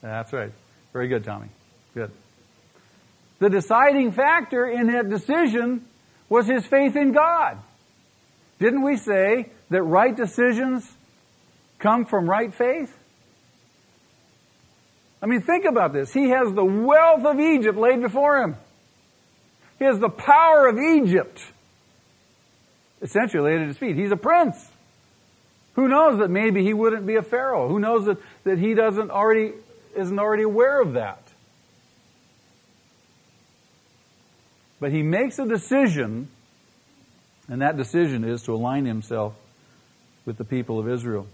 That's 0.00 0.32
right. 0.32 0.52
Very 0.92 1.08
good, 1.08 1.24
Tommy. 1.24 1.48
The 3.40 3.50
deciding 3.50 4.12
factor 4.12 4.66
in 4.66 4.86
that 4.88 5.08
decision 5.08 5.84
was 6.28 6.46
his 6.46 6.64
faith 6.64 6.94
in 6.94 7.12
God. 7.12 7.58
Didn't 8.58 8.82
we 8.82 8.96
say 8.96 9.50
that 9.70 9.82
right 9.82 10.14
decisions 10.14 10.88
come 11.78 12.04
from 12.04 12.28
right 12.28 12.54
faith? 12.54 12.96
I 15.22 15.26
mean, 15.26 15.40
think 15.40 15.64
about 15.64 15.92
this. 15.92 16.12
He 16.12 16.30
has 16.30 16.52
the 16.52 16.64
wealth 16.64 17.24
of 17.24 17.40
Egypt 17.40 17.76
laid 17.78 18.00
before 18.00 18.42
him. 18.42 18.56
He 19.78 19.84
has 19.86 19.98
the 19.98 20.10
power 20.10 20.66
of 20.66 20.78
Egypt 20.78 21.42
essentially 23.02 23.50
laid 23.50 23.62
at 23.62 23.68
his 23.68 23.78
feet. 23.78 23.96
He's 23.96 24.12
a 24.12 24.16
prince. 24.16 24.56
Who 25.74 25.88
knows 25.88 26.18
that 26.18 26.28
maybe 26.28 26.62
he 26.62 26.74
wouldn't 26.74 27.06
be 27.06 27.16
a 27.16 27.22
pharaoh? 27.22 27.68
Who 27.68 27.78
knows 27.78 28.04
that, 28.04 28.18
that 28.44 28.58
he 28.58 28.74
doesn't 28.74 29.10
already 29.10 29.52
isn't 29.96 30.18
already 30.18 30.42
aware 30.42 30.80
of 30.80 30.92
that? 30.94 31.29
But 34.80 34.92
he 34.92 35.02
makes 35.02 35.38
a 35.38 35.46
decision, 35.46 36.28
and 37.48 37.60
that 37.60 37.76
decision 37.76 38.24
is 38.24 38.42
to 38.44 38.54
align 38.54 38.86
himself 38.86 39.34
with 40.24 40.38
the 40.38 40.44
people 40.44 40.78
of 40.78 40.88
Israel. 40.88 41.26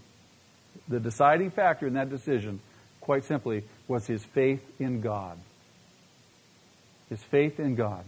The 0.87 0.99
deciding 0.99 1.51
factor 1.51 1.87
in 1.87 1.93
that 1.93 2.09
decision, 2.09 2.59
quite 2.99 3.23
simply, 3.23 3.63
was 3.87 4.05
his 4.05 4.23
faith 4.23 4.61
in 4.79 5.01
God. 5.01 5.37
His 7.09 7.23
faith 7.23 7.59
in 7.59 7.75
God. 7.75 8.03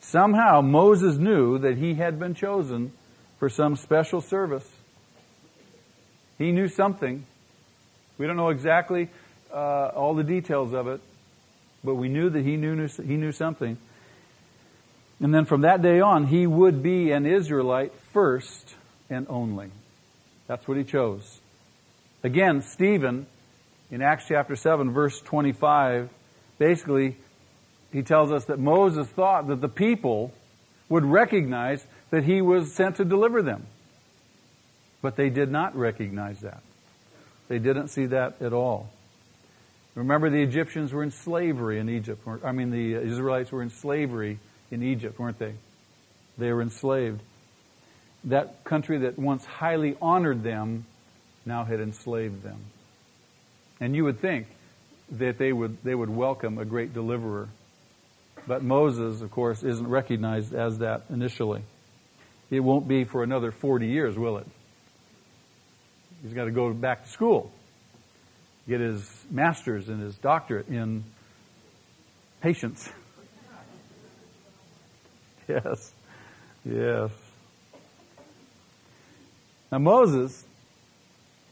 Somehow 0.00 0.60
Moses 0.60 1.16
knew 1.16 1.58
that 1.58 1.78
he 1.78 1.94
had 1.94 2.18
been 2.18 2.34
chosen 2.34 2.92
for 3.38 3.48
some 3.48 3.76
special 3.76 4.20
service. 4.20 4.68
He 6.38 6.52
knew 6.52 6.68
something. 6.68 7.24
We 8.18 8.26
don't 8.26 8.36
know 8.36 8.50
exactly 8.50 9.08
uh, 9.52 9.92
all 9.94 10.14
the 10.14 10.24
details 10.24 10.72
of 10.74 10.88
it, 10.88 11.00
but 11.82 11.94
we 11.94 12.08
knew 12.08 12.28
that 12.30 12.44
he 12.44 12.56
knew, 12.56 12.86
he 12.86 13.16
knew 13.16 13.32
something. 13.32 13.78
And 15.20 15.34
then 15.34 15.44
from 15.44 15.62
that 15.62 15.82
day 15.82 16.00
on, 16.00 16.26
he 16.26 16.46
would 16.46 16.82
be 16.82 17.12
an 17.12 17.26
Israelite 17.26 17.92
first 18.12 18.74
and 19.10 19.26
only. 19.28 19.70
That's 20.46 20.66
what 20.66 20.78
he 20.78 20.84
chose. 20.84 21.40
Again, 22.24 22.62
Stephen, 22.62 23.26
in 23.90 24.02
Acts 24.02 24.24
chapter 24.28 24.56
7, 24.56 24.92
verse 24.92 25.20
25, 25.20 26.08
basically, 26.58 27.16
he 27.92 28.02
tells 28.02 28.32
us 28.32 28.46
that 28.46 28.58
Moses 28.58 29.08
thought 29.08 29.48
that 29.48 29.60
the 29.60 29.68
people 29.68 30.32
would 30.88 31.04
recognize 31.04 31.84
that 32.10 32.24
he 32.24 32.40
was 32.40 32.74
sent 32.74 32.96
to 32.96 33.04
deliver 33.04 33.42
them. 33.42 33.66
But 35.02 35.16
they 35.16 35.30
did 35.30 35.50
not 35.50 35.76
recognize 35.76 36.40
that. 36.40 36.62
They 37.48 37.58
didn't 37.58 37.88
see 37.88 38.06
that 38.06 38.40
at 38.40 38.52
all. 38.52 38.90
Remember, 39.94 40.30
the 40.30 40.42
Egyptians 40.42 40.92
were 40.92 41.02
in 41.02 41.10
slavery 41.10 41.78
in 41.78 41.88
Egypt. 41.88 42.26
I 42.44 42.52
mean, 42.52 42.70
the 42.70 42.94
Israelites 42.94 43.50
were 43.50 43.62
in 43.62 43.70
slavery 43.70 44.38
in 44.70 44.82
Egypt, 44.82 45.18
weren't 45.18 45.38
they? 45.38 45.54
They 46.38 46.52
were 46.52 46.62
enslaved. 46.62 47.20
That 48.24 48.64
country 48.64 48.98
that 48.98 49.18
once 49.18 49.44
highly 49.44 49.96
honored 50.00 50.42
them 50.42 50.86
now 51.44 51.64
had 51.64 51.80
enslaved 51.80 52.42
them. 52.42 52.58
And 53.80 53.96
you 53.96 54.04
would 54.04 54.20
think 54.20 54.46
that 55.12 55.38
they 55.38 55.52
would, 55.52 55.82
they 55.82 55.94
would 55.94 56.10
welcome 56.10 56.58
a 56.58 56.64
great 56.64 56.92
deliverer. 56.92 57.48
But 58.46 58.62
Moses, 58.62 59.22
of 59.22 59.30
course, 59.30 59.62
isn't 59.62 59.86
recognized 59.86 60.54
as 60.54 60.78
that 60.78 61.04
initially. 61.10 61.62
It 62.50 62.60
won't 62.60 62.88
be 62.88 63.04
for 63.04 63.22
another 63.22 63.52
40 63.52 63.86
years, 63.86 64.18
will 64.18 64.38
it? 64.38 64.46
He's 66.22 66.32
got 66.32 66.44
to 66.44 66.50
go 66.50 66.72
back 66.72 67.04
to 67.04 67.10
school, 67.10 67.50
get 68.68 68.80
his 68.80 69.08
master's 69.30 69.88
and 69.88 70.02
his 70.02 70.16
doctorate 70.18 70.68
in 70.68 71.04
patience. 72.40 72.90
Yes, 75.50 75.92
yes. 76.64 77.10
Now, 79.70 79.78
Moses, 79.78 80.44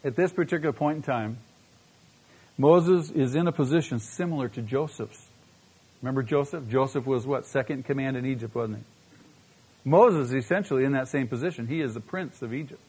at 0.04 0.16
this 0.16 0.32
particular 0.32 0.72
point 0.72 0.96
in 0.96 1.02
time, 1.02 1.38
Moses 2.56 3.10
is 3.10 3.34
in 3.34 3.46
a 3.46 3.52
position 3.52 4.00
similar 4.00 4.48
to 4.48 4.62
Joseph's 4.62 5.28
Remember 6.02 6.22
Joseph? 6.22 6.68
Joseph 6.68 7.06
was 7.06 7.26
what? 7.26 7.46
Second 7.46 7.84
command 7.84 8.16
in 8.16 8.24
Egypt, 8.24 8.54
wasn't 8.54 8.78
he? 8.78 8.84
Moses 9.84 10.28
is 10.28 10.34
essentially 10.34 10.84
in 10.84 10.92
that 10.92 11.08
same 11.08 11.28
position. 11.28 11.66
He 11.66 11.80
is 11.80 11.94
the 11.94 12.00
prince 12.00 12.42
of 12.42 12.54
Egypt. 12.54 12.80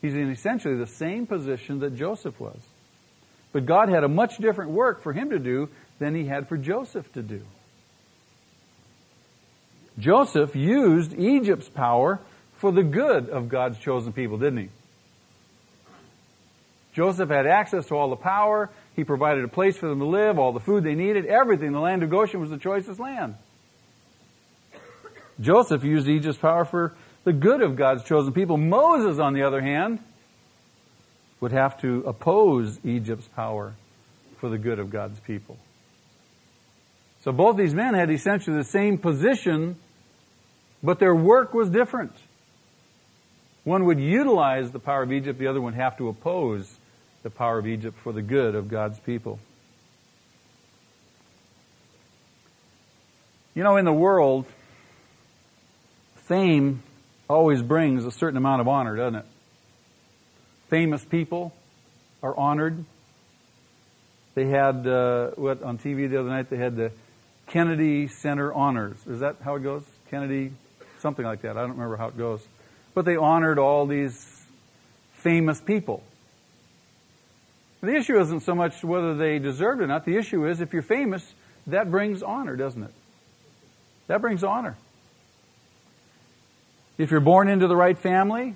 He's 0.00 0.14
in 0.14 0.30
essentially 0.30 0.76
the 0.76 0.86
same 0.86 1.26
position 1.26 1.78
that 1.78 1.96
Joseph 1.96 2.38
was. 2.40 2.58
But 3.52 3.66
God 3.66 3.88
had 3.88 4.02
a 4.02 4.08
much 4.08 4.38
different 4.38 4.72
work 4.72 5.02
for 5.02 5.12
him 5.12 5.30
to 5.30 5.38
do 5.38 5.68
than 5.98 6.14
he 6.14 6.24
had 6.24 6.48
for 6.48 6.56
Joseph 6.56 7.10
to 7.12 7.22
do. 7.22 7.42
Joseph 9.98 10.56
used 10.56 11.12
Egypt's 11.14 11.68
power 11.68 12.20
for 12.56 12.72
the 12.72 12.82
good 12.82 13.28
of 13.28 13.48
God's 13.48 13.78
chosen 13.78 14.12
people, 14.12 14.38
didn't 14.38 14.58
he? 14.58 14.68
Joseph 16.94 17.30
had 17.30 17.46
access 17.46 17.86
to 17.86 17.94
all 17.94 18.10
the 18.10 18.16
power. 18.16 18.70
He 18.94 19.04
provided 19.04 19.44
a 19.44 19.48
place 19.48 19.76
for 19.76 19.88
them 19.88 19.98
to 20.00 20.06
live, 20.06 20.38
all 20.38 20.52
the 20.52 20.60
food 20.60 20.84
they 20.84 20.94
needed, 20.94 21.26
everything. 21.26 21.72
The 21.72 21.80
land 21.80 22.02
of 22.02 22.10
Goshen 22.10 22.40
was 22.40 22.50
the 22.50 22.58
choicest 22.58 23.00
land. 23.00 23.36
Joseph 25.40 25.82
used 25.82 26.08
Egypt's 26.08 26.38
power 26.38 26.64
for 26.64 26.94
the 27.24 27.32
good 27.32 27.62
of 27.62 27.76
God's 27.76 28.04
chosen 28.04 28.32
people. 28.32 28.56
Moses, 28.56 29.18
on 29.18 29.32
the 29.32 29.42
other 29.42 29.60
hand, 29.60 30.00
would 31.40 31.52
have 31.52 31.80
to 31.80 32.04
oppose 32.06 32.78
Egypt's 32.84 33.28
power 33.28 33.74
for 34.38 34.48
the 34.48 34.58
good 34.58 34.78
of 34.78 34.90
God's 34.90 35.18
people. 35.20 35.56
So 37.22 37.32
both 37.32 37.56
these 37.56 37.74
men 37.74 37.94
had 37.94 38.10
essentially 38.10 38.56
the 38.56 38.64
same 38.64 38.98
position, 38.98 39.76
but 40.82 40.98
their 40.98 41.14
work 41.14 41.54
was 41.54 41.70
different. 41.70 42.12
One 43.64 43.84
would 43.84 44.00
utilize 44.00 44.72
the 44.72 44.80
power 44.80 45.02
of 45.02 45.12
Egypt, 45.12 45.38
the 45.38 45.46
other 45.46 45.60
would 45.60 45.74
have 45.74 45.96
to 45.98 46.08
oppose 46.08 46.78
the 47.22 47.30
power 47.30 47.58
of 47.58 47.66
Egypt 47.66 47.98
for 47.98 48.12
the 48.12 48.22
good 48.22 48.54
of 48.54 48.68
God's 48.68 48.98
people. 48.98 49.38
You 53.54 53.62
know, 53.62 53.76
in 53.76 53.84
the 53.84 53.92
world, 53.92 54.46
fame 56.26 56.82
always 57.28 57.62
brings 57.62 58.04
a 58.04 58.10
certain 58.10 58.36
amount 58.36 58.62
of 58.62 58.68
honor, 58.68 58.96
doesn't 58.96 59.16
it? 59.16 59.26
Famous 60.68 61.04
people 61.04 61.52
are 62.22 62.36
honored. 62.36 62.84
They 64.34 64.46
had, 64.46 64.86
uh, 64.86 65.32
what, 65.36 65.62
on 65.62 65.78
TV 65.78 66.08
the 66.08 66.18
other 66.18 66.30
night, 66.30 66.48
they 66.48 66.56
had 66.56 66.76
the 66.76 66.92
Kennedy 67.46 68.08
Center 68.08 68.52
Honors. 68.52 68.96
Is 69.06 69.20
that 69.20 69.36
how 69.44 69.56
it 69.56 69.62
goes? 69.62 69.84
Kennedy, 70.10 70.52
something 71.02 71.24
like 71.24 71.42
that. 71.42 71.56
I 71.56 71.60
don't 71.60 71.72
remember 71.72 71.96
how 71.96 72.08
it 72.08 72.16
goes. 72.16 72.40
But 72.94 73.04
they 73.04 73.16
honored 73.16 73.58
all 73.58 73.86
these 73.86 74.42
famous 75.14 75.60
people. 75.60 76.02
The 77.80 77.96
issue 77.96 78.18
isn't 78.20 78.40
so 78.40 78.54
much 78.54 78.84
whether 78.84 79.14
they 79.14 79.40
deserved 79.40 79.80
it 79.80 79.84
or 79.84 79.86
not. 79.88 80.04
The 80.04 80.16
issue 80.16 80.46
is 80.46 80.60
if 80.60 80.72
you're 80.72 80.82
famous, 80.82 81.34
that 81.66 81.90
brings 81.90 82.22
honor, 82.22 82.56
doesn't 82.56 82.82
it? 82.82 82.92
That 84.06 84.20
brings 84.20 84.44
honor. 84.44 84.76
If 86.96 87.10
you're 87.10 87.20
born 87.20 87.48
into 87.48 87.66
the 87.66 87.74
right 87.74 87.98
family, 87.98 88.54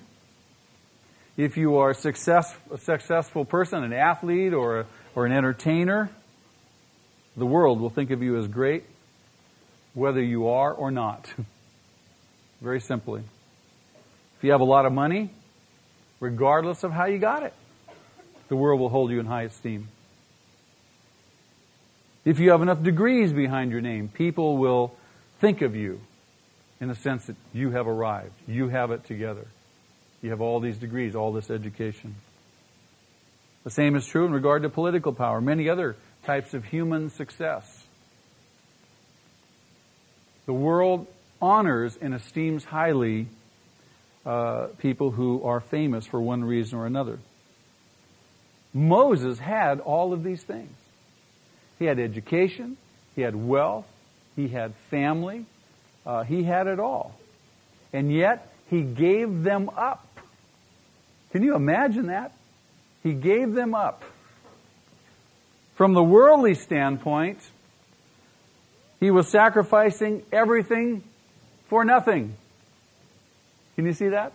if 1.37 1.57
you 1.57 1.79
are 1.79 1.93
success, 1.93 2.55
a 2.71 2.79
successful 2.79 3.45
person, 3.45 3.83
an 3.83 3.93
athlete 3.93 4.55
or, 4.55 4.81
a, 4.81 4.87
or 5.15 5.27
an 5.27 5.33
entertainer, 5.33 6.11
the 7.37 7.47
world 7.47 7.81
will 7.81 7.91
think 7.91 8.11
of 8.11 8.23
you 8.23 8.37
as 8.39 8.47
great, 8.47 8.85
whether 9.95 10.23
you 10.23 10.49
are 10.49 10.73
or 10.73 10.91
not. 10.91 11.29
Very 12.61 12.81
simply. 12.81 13.23
If 14.39 14.45
you 14.45 14.53
have 14.53 14.61
a 14.61 14.65
lot 14.65 14.87
of 14.87 14.93
money, 14.93 15.31
regardless 16.21 16.85
of 16.85 16.93
how 16.93 17.07
you 17.07 17.19
got 17.19 17.43
it, 17.43 17.55
the 18.49 18.57
world 18.57 18.81
will 18.81 18.89
hold 18.89 19.11
you 19.11 19.21
in 19.21 19.27
high 19.27 19.43
esteem. 19.43 19.89
If 22.25 22.39
you 22.39 22.51
have 22.51 22.63
enough 22.63 22.83
degrees 22.83 23.33
behind 23.33 23.71
your 23.71 23.81
name, 23.81 24.09
people 24.09 24.57
will 24.57 24.95
think 25.41 25.63
of 25.63 25.77
you 25.77 26.01
in 26.81 26.89
the 26.89 26.95
sense 26.95 27.27
that 27.27 27.37
you 27.53 27.71
have 27.71 27.87
arrived. 27.87 28.33
You 28.47 28.69
have 28.69 28.91
it 28.91 29.05
together. 29.05 29.47
You 30.23 30.31
have 30.31 30.41
all 30.41 30.61
these 30.61 30.77
degrees, 30.77 31.15
all 31.15 31.33
this 31.33 31.51
education. 31.51 32.17
The 33.65 33.71
same 33.71 33.97
is 33.97 34.07
true 34.07 34.27
in 34.27 34.33
regard 34.33 34.63
to 34.63 34.69
political 34.69 35.13
power, 35.13 35.41
many 35.41 35.69
other 35.69 35.97
types 36.25 36.55
of 36.55 36.65
human 36.65 37.11
success. 37.11 37.85
The 40.47 40.53
world 40.53 41.07
honors 41.41 41.99
and 42.01 42.15
esteems 42.15 42.65
highly 42.65 43.27
uh, 44.25 44.69
people 44.79 45.11
who 45.11 45.43
are 45.45 45.61
famous 45.61 46.07
for 46.07 46.21
one 46.21 46.45
reason 46.45 46.79
or 46.79 46.87
another. 46.87 47.19
Moses 48.75 49.39
had 49.39 49.81
all 49.81 50.13
of 50.13 50.23
these 50.23 50.43
things. 50.43 50.75
He 51.79 51.85
had 51.85 51.99
education, 51.99 52.77
he 53.15 53.23
had 53.23 53.37
wealth, 53.37 53.87
he 54.35 54.49
had 54.49 54.75
family, 54.91 55.47
uh, 56.05 56.25
he 56.25 56.43
had 56.43 56.67
it 56.67 56.81
all. 56.81 57.19
And 57.93 58.13
yet, 58.13 58.53
he 58.69 58.83
gave 58.83 59.43
them 59.43 59.71
up. 59.77 60.05
Can 61.33 61.43
you 61.43 61.55
imagine 61.55 62.07
that? 62.07 62.33
He 63.03 63.13
gave 63.13 63.53
them 63.53 63.75
up. 63.75 64.03
From 65.77 65.93
the 65.93 66.03
worldly 66.03 66.55
standpoint, 66.55 67.39
he 68.99 69.11
was 69.11 69.29
sacrificing 69.29 70.23
everything 70.33 71.05
for 71.69 71.85
nothing. 71.85 72.37
Can 73.75 73.87
you 73.87 73.93
see 73.93 74.09
that? 74.09 74.33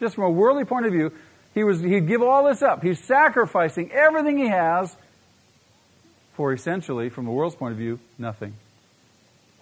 Just 0.00 0.14
from 0.14 0.24
a 0.24 0.30
worldly 0.30 0.64
point 0.64 0.86
of 0.86 0.92
view, 0.92 1.12
he 1.54 1.64
was, 1.64 1.80
he'd 1.80 2.06
give 2.06 2.22
all 2.22 2.44
this 2.44 2.62
up. 2.62 2.82
He's 2.82 3.02
sacrificing 3.02 3.92
everything 3.92 4.38
he 4.38 4.48
has 4.48 4.96
for 6.34 6.52
essentially, 6.52 7.10
from 7.10 7.26
the 7.26 7.30
world's 7.30 7.54
point 7.54 7.72
of 7.72 7.78
view, 7.78 8.00
nothing. 8.18 8.54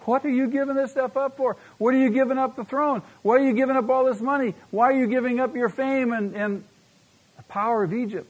What 0.05 0.23
are 0.23 0.29
you 0.29 0.47
giving 0.47 0.75
this 0.75 0.91
stuff 0.91 1.17
up 1.17 1.35
for? 1.35 1.57
What 1.77 1.93
are 1.93 1.97
you 1.97 2.09
giving 2.09 2.37
up 2.37 2.55
the 2.55 2.63
throne? 2.63 3.01
Why 3.21 3.35
are 3.35 3.43
you 3.43 3.53
giving 3.53 3.75
up 3.75 3.89
all 3.89 4.05
this 4.05 4.21
money? 4.21 4.55
Why 4.71 4.85
are 4.85 4.93
you 4.93 5.07
giving 5.07 5.39
up 5.39 5.55
your 5.55 5.69
fame 5.69 6.13
and, 6.13 6.35
and 6.35 6.63
the 7.37 7.43
power 7.43 7.83
of 7.83 7.93
Egypt? 7.93 8.27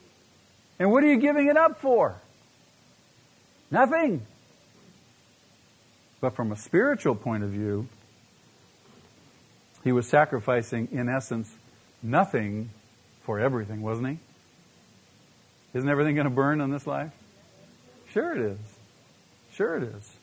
And 0.78 0.90
what 0.90 1.04
are 1.04 1.06
you 1.06 1.18
giving 1.18 1.46
it 1.46 1.56
up 1.56 1.80
for? 1.80 2.16
Nothing. 3.70 4.26
But 6.20 6.34
from 6.34 6.50
a 6.52 6.56
spiritual 6.56 7.14
point 7.14 7.44
of 7.44 7.50
view, 7.50 7.88
he 9.84 9.92
was 9.92 10.08
sacrificing, 10.08 10.88
in 10.92 11.08
essence, 11.08 11.54
nothing 12.02 12.70
for 13.22 13.40
everything, 13.40 13.82
wasn't 13.82 14.08
he? 14.08 14.18
Isn't 15.74 15.88
everything 15.88 16.14
going 16.14 16.28
to 16.28 16.34
burn 16.34 16.60
in 16.60 16.70
this 16.70 16.86
life? 16.86 17.12
Sure 18.12 18.32
it 18.32 18.52
is. 18.52 18.58
Sure 19.52 19.76
it 19.76 19.84
is. 19.84 20.16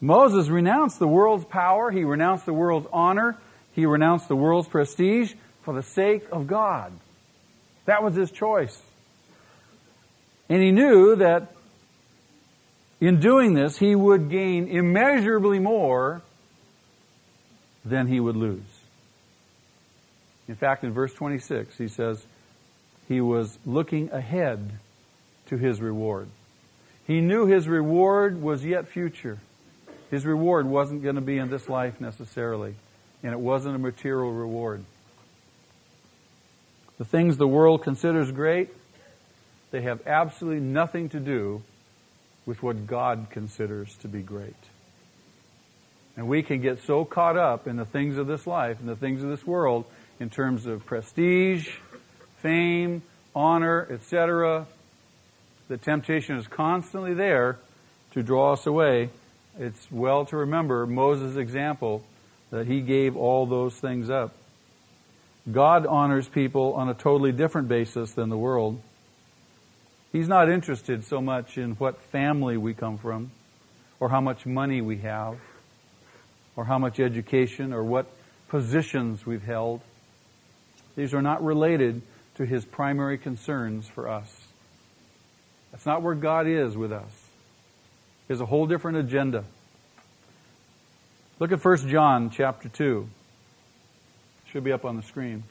Moses 0.00 0.48
renounced 0.48 0.98
the 0.98 1.08
world's 1.08 1.44
power, 1.44 1.90
he 1.90 2.04
renounced 2.04 2.46
the 2.46 2.52
world's 2.52 2.86
honor, 2.92 3.36
he 3.72 3.86
renounced 3.86 4.28
the 4.28 4.36
world's 4.36 4.68
prestige 4.68 5.34
for 5.62 5.74
the 5.74 5.82
sake 5.82 6.24
of 6.30 6.46
God. 6.46 6.92
That 7.86 8.02
was 8.02 8.14
his 8.14 8.30
choice. 8.30 8.80
And 10.48 10.62
he 10.62 10.70
knew 10.70 11.16
that 11.16 11.52
in 13.00 13.20
doing 13.20 13.54
this, 13.54 13.78
he 13.78 13.94
would 13.94 14.30
gain 14.30 14.68
immeasurably 14.68 15.58
more 15.58 16.22
than 17.84 18.06
he 18.06 18.20
would 18.20 18.36
lose. 18.36 18.62
In 20.48 20.56
fact, 20.56 20.84
in 20.84 20.92
verse 20.92 21.12
26, 21.12 21.76
he 21.76 21.88
says, 21.88 22.24
he 23.06 23.20
was 23.20 23.58
looking 23.64 24.10
ahead 24.12 24.72
to 25.46 25.56
his 25.56 25.80
reward. 25.80 26.28
He 27.06 27.20
knew 27.20 27.46
his 27.46 27.66
reward 27.66 28.42
was 28.42 28.64
yet 28.64 28.88
future. 28.88 29.38
His 30.10 30.26
reward 30.26 30.66
wasn't 30.66 31.02
going 31.02 31.14
to 31.14 31.22
be 31.22 31.38
in 31.38 31.48
this 31.50 31.68
life 31.68 32.00
necessarily, 32.00 32.74
and 33.22 33.32
it 33.32 33.40
wasn't 33.40 33.76
a 33.76 33.78
material 33.78 34.32
reward. 34.32 34.84
The 36.98 37.04
things 37.04 37.36
the 37.36 37.48
world 37.48 37.82
considers 37.82 38.30
great, 38.30 38.70
they 39.70 39.82
have 39.82 40.06
absolutely 40.06 40.60
nothing 40.60 41.08
to 41.10 41.20
do 41.20 41.62
with 42.44 42.62
what 42.62 42.86
God 42.86 43.28
considers 43.30 43.94
to 43.98 44.08
be 44.08 44.20
great. 44.20 44.56
And 46.18 46.26
we 46.26 46.42
can 46.42 46.60
get 46.60 46.80
so 46.82 47.04
caught 47.04 47.36
up 47.36 47.68
in 47.68 47.76
the 47.76 47.84
things 47.84 48.18
of 48.18 48.26
this 48.26 48.44
life 48.44 48.80
and 48.80 48.88
the 48.88 48.96
things 48.96 49.22
of 49.22 49.30
this 49.30 49.46
world 49.46 49.84
in 50.18 50.30
terms 50.30 50.66
of 50.66 50.84
prestige, 50.84 51.68
fame, 52.38 53.02
honor, 53.36 53.86
etc. 53.88 54.66
The 55.68 55.76
temptation 55.76 56.36
is 56.36 56.48
constantly 56.48 57.14
there 57.14 57.60
to 58.14 58.24
draw 58.24 58.54
us 58.54 58.66
away. 58.66 59.10
It's 59.60 59.88
well 59.92 60.24
to 60.26 60.38
remember 60.38 60.86
Moses' 60.86 61.36
example 61.36 62.02
that 62.50 62.66
he 62.66 62.80
gave 62.80 63.16
all 63.16 63.46
those 63.46 63.78
things 63.78 64.10
up. 64.10 64.34
God 65.50 65.86
honors 65.86 66.28
people 66.28 66.74
on 66.74 66.88
a 66.88 66.94
totally 66.94 67.30
different 67.30 67.68
basis 67.68 68.10
than 68.10 68.28
the 68.28 68.36
world. 68.36 68.82
He's 70.10 70.26
not 70.26 70.50
interested 70.50 71.04
so 71.04 71.20
much 71.20 71.56
in 71.56 71.74
what 71.74 72.02
family 72.10 72.56
we 72.56 72.74
come 72.74 72.98
from, 72.98 73.30
or 74.00 74.08
how 74.08 74.20
much 74.20 74.44
money 74.46 74.80
we 74.80 74.98
have, 74.98 75.38
or 76.58 76.64
how 76.64 76.76
much 76.76 76.98
education, 76.98 77.72
or 77.72 77.84
what 77.84 78.10
positions 78.48 79.24
we've 79.24 79.44
held. 79.44 79.80
These 80.96 81.14
are 81.14 81.22
not 81.22 81.44
related 81.44 82.02
to 82.34 82.44
his 82.44 82.64
primary 82.64 83.16
concerns 83.16 83.86
for 83.86 84.08
us. 84.08 84.48
That's 85.70 85.86
not 85.86 86.02
where 86.02 86.16
God 86.16 86.48
is 86.48 86.76
with 86.76 86.90
us. 86.90 87.12
He 88.26 88.32
has 88.32 88.40
a 88.40 88.44
whole 88.44 88.66
different 88.66 88.98
agenda. 88.98 89.44
Look 91.38 91.52
at 91.52 91.64
1 91.64 91.88
John 91.88 92.30
chapter 92.30 92.68
2. 92.68 93.08
Should 94.50 94.64
be 94.64 94.72
up 94.72 94.84
on 94.84 94.96
the 94.96 95.04
screen. 95.04 95.44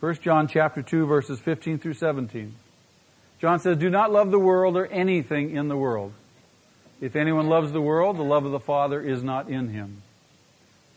1 0.00 0.14
John 0.22 0.48
chapter 0.48 0.80
2 0.80 1.04
verses 1.04 1.38
15 1.38 1.80
through 1.80 1.94
17. 1.94 2.54
John 3.42 3.60
says, 3.60 3.76
Do 3.76 3.90
not 3.90 4.10
love 4.10 4.30
the 4.30 4.38
world 4.38 4.78
or 4.78 4.86
anything 4.86 5.54
in 5.54 5.68
the 5.68 5.76
world. 5.76 6.14
If 7.00 7.14
anyone 7.14 7.48
loves 7.48 7.72
the 7.72 7.80
world, 7.80 8.16
the 8.16 8.22
love 8.22 8.44
of 8.44 8.52
the 8.52 8.60
Father 8.60 9.00
is 9.00 9.22
not 9.22 9.48
in 9.48 9.68
him. 9.68 10.02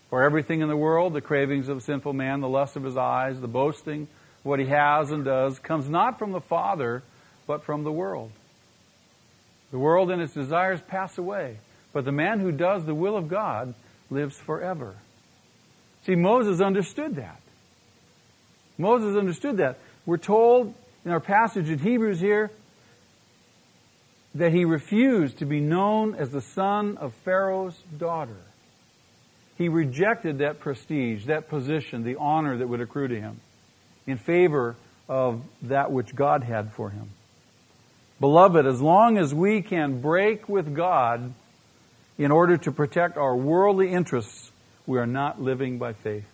For 0.10 0.24
everything 0.24 0.62
in 0.62 0.70
the 0.70 0.78
world, 0.78 1.14
the 1.14 1.22
cravings 1.22 1.68
of 1.68 1.78
a 1.78 1.82
sinful 1.82 2.14
man, 2.14 2.40
the 2.40 2.48
lust 2.48 2.76
of 2.76 2.84
his 2.84 2.98
eyes, 2.98 3.40
the 3.40 3.48
boasting, 3.48 4.08
what 4.44 4.60
he 4.60 4.66
has 4.68 5.12
and 5.12 5.26
does, 5.26 5.60
comes 5.60 5.90
not 5.90 6.18
from 6.18 6.32
the 6.32 6.42
Father, 6.42 7.04
but 7.46 7.64
from 7.64 7.84
the 7.84 7.92
world. 7.92 8.32
The 9.72 9.78
world 9.78 10.10
and 10.10 10.22
its 10.22 10.34
desires 10.34 10.80
pass 10.88 11.18
away, 11.18 11.58
but 11.94 12.06
the 12.06 12.12
man 12.12 12.40
who 12.40 12.52
does 12.52 12.86
the 12.86 12.96
will 12.96 13.18
of 13.18 13.28
God 13.28 13.76
lives 14.10 14.38
forever. 14.38 14.96
See, 16.06 16.16
Moses 16.16 16.62
understood 16.62 17.18
that. 17.18 17.42
Moses 18.78 19.18
understood 19.18 19.58
that. 19.58 19.78
We're 20.06 20.18
told 20.18 20.74
in 21.06 21.12
our 21.12 21.20
passage 21.20 21.70
in 21.70 21.78
Hebrews 21.78 22.20
here 22.20 22.50
that 24.36 24.52
he 24.52 24.66
refused 24.66 25.40
to 25.40 25.46
be 25.46 25.60
known 25.60 26.16
as 26.16 26.32
the 26.32 26.42
son 26.42 26.98
of 26.98 27.14
Pharaoh's 27.26 27.78
daughter. 27.98 28.38
He 29.58 29.70
rejected 29.70 30.38
that 30.38 30.60
prestige, 30.60 31.26
that 31.26 31.50
position, 31.50 32.04
the 32.04 32.16
honor 32.16 32.58
that 32.58 32.68
would 32.68 32.82
accrue 32.82 33.08
to 33.08 33.20
him 33.20 33.40
in 34.08 34.18
favor 34.18 34.76
of 35.08 35.42
that 35.64 35.92
which 35.92 36.16
God 36.16 36.44
had 36.44 36.74
for 36.74 36.90
him. 36.90 37.10
Beloved, 38.20 38.66
as 38.66 38.82
long 38.82 39.18
as 39.18 39.34
we 39.34 39.62
can 39.62 40.02
break 40.02 40.48
with 40.48 40.76
God 40.76 41.34
in 42.18 42.32
order 42.32 42.58
to 42.58 42.72
protect 42.72 43.18
our 43.18 43.36
worldly 43.36 43.92
interests, 43.92 44.52
we 44.86 45.00
are 45.00 45.08
not 45.08 45.42
living 45.42 45.78
by 45.78 45.94
faith. 45.94 46.26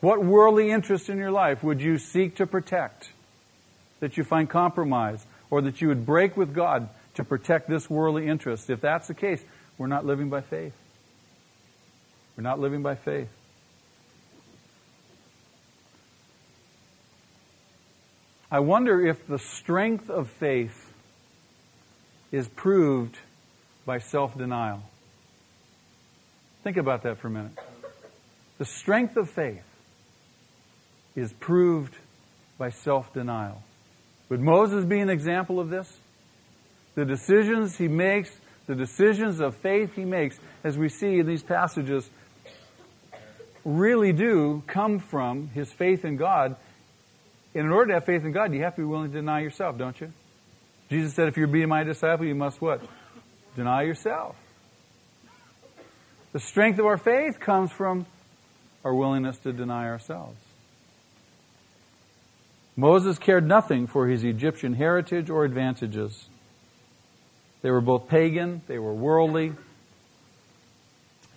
What 0.00 0.24
worldly 0.24 0.70
interest 0.70 1.08
in 1.08 1.18
your 1.18 1.32
life 1.32 1.64
would 1.64 1.80
you 1.80 1.98
seek 1.98 2.36
to 2.36 2.46
protect? 2.46 3.10
That 4.00 4.16
you 4.16 4.24
find 4.24 4.48
compromise 4.48 5.25
or 5.50 5.62
that 5.62 5.80
you 5.80 5.88
would 5.88 6.04
break 6.04 6.36
with 6.36 6.54
God 6.54 6.88
to 7.14 7.24
protect 7.24 7.68
this 7.68 7.88
worldly 7.88 8.26
interest? 8.26 8.70
If 8.70 8.80
that's 8.80 9.08
the 9.08 9.14
case, 9.14 9.44
we're 9.78 9.86
not 9.86 10.04
living 10.04 10.28
by 10.28 10.40
faith. 10.40 10.74
We're 12.36 12.42
not 12.42 12.60
living 12.60 12.82
by 12.82 12.94
faith. 12.94 13.28
I 18.50 18.60
wonder 18.60 19.04
if 19.04 19.26
the 19.26 19.38
strength 19.38 20.08
of 20.08 20.30
faith 20.30 20.92
is 22.30 22.48
proved 22.48 23.16
by 23.84 23.98
self 23.98 24.36
denial. 24.36 24.82
Think 26.62 26.76
about 26.76 27.02
that 27.02 27.18
for 27.18 27.28
a 27.28 27.30
minute. 27.30 27.52
The 28.58 28.64
strength 28.64 29.16
of 29.16 29.30
faith 29.30 29.64
is 31.14 31.32
proved 31.32 31.94
by 32.58 32.70
self 32.70 33.12
denial. 33.12 33.62
Would 34.28 34.40
Moses 34.40 34.84
be 34.84 35.00
an 35.00 35.10
example 35.10 35.60
of 35.60 35.70
this? 35.70 35.98
The 36.94 37.04
decisions 37.04 37.76
he 37.76 37.88
makes, 37.88 38.30
the 38.66 38.74
decisions 38.74 39.40
of 39.40 39.56
faith 39.56 39.94
he 39.94 40.04
makes, 40.04 40.38
as 40.64 40.76
we 40.76 40.88
see 40.88 41.18
in 41.18 41.26
these 41.26 41.42
passages, 41.42 42.08
really 43.64 44.12
do 44.12 44.62
come 44.66 44.98
from 44.98 45.48
his 45.48 45.72
faith 45.72 46.04
in 46.04 46.16
God. 46.16 46.56
And 47.54 47.64
in 47.64 47.72
order 47.72 47.88
to 47.88 47.94
have 47.94 48.04
faith 48.04 48.24
in 48.24 48.32
God, 48.32 48.52
you 48.52 48.62
have 48.62 48.74
to 48.76 48.80
be 48.80 48.86
willing 48.86 49.10
to 49.10 49.16
deny 49.16 49.40
yourself, 49.40 49.78
don't 49.78 50.00
you? 50.00 50.12
Jesus 50.90 51.14
said, 51.14 51.28
if 51.28 51.36
you're 51.36 51.46
being 51.46 51.68
my 51.68 51.84
disciple, 51.84 52.26
you 52.26 52.34
must 52.34 52.60
what? 52.60 52.80
Deny 53.56 53.82
yourself. 53.82 54.36
The 56.32 56.40
strength 56.40 56.78
of 56.78 56.86
our 56.86 56.98
faith 56.98 57.40
comes 57.40 57.72
from 57.72 58.06
our 58.84 58.94
willingness 58.94 59.38
to 59.38 59.52
deny 59.52 59.88
ourselves. 59.88 60.38
Moses 62.76 63.18
cared 63.18 63.46
nothing 63.46 63.86
for 63.86 64.06
his 64.06 64.22
Egyptian 64.22 64.74
heritage 64.74 65.30
or 65.30 65.44
advantages. 65.44 66.28
They 67.62 67.70
were 67.70 67.80
both 67.80 68.08
pagan, 68.08 68.62
they 68.66 68.78
were 68.78 68.92
worldly. 68.92 69.54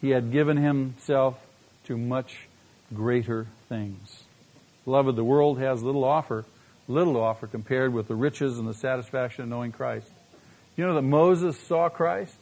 He 0.01 0.09
had 0.09 0.31
given 0.31 0.57
himself 0.57 1.37
to 1.85 1.97
much 1.97 2.47
greater 2.93 3.47
things. 3.67 4.23
Beloved, 4.85 5.15
the 5.15 5.23
world 5.23 5.59
has 5.59 5.81
little 5.81 6.03
offer, 6.03 6.45
little 6.87 7.17
offer 7.17 7.47
compared 7.47 7.93
with 7.93 8.07
the 8.07 8.15
riches 8.15 8.57
and 8.57 8.67
the 8.67 8.73
satisfaction 8.73 9.43
of 9.43 9.49
knowing 9.49 9.71
Christ. 9.71 10.09
You 10.75 10.85
know 10.85 10.95
that 10.95 11.01
Moses 11.01 11.59
saw 11.59 11.89
Christ? 11.89 12.35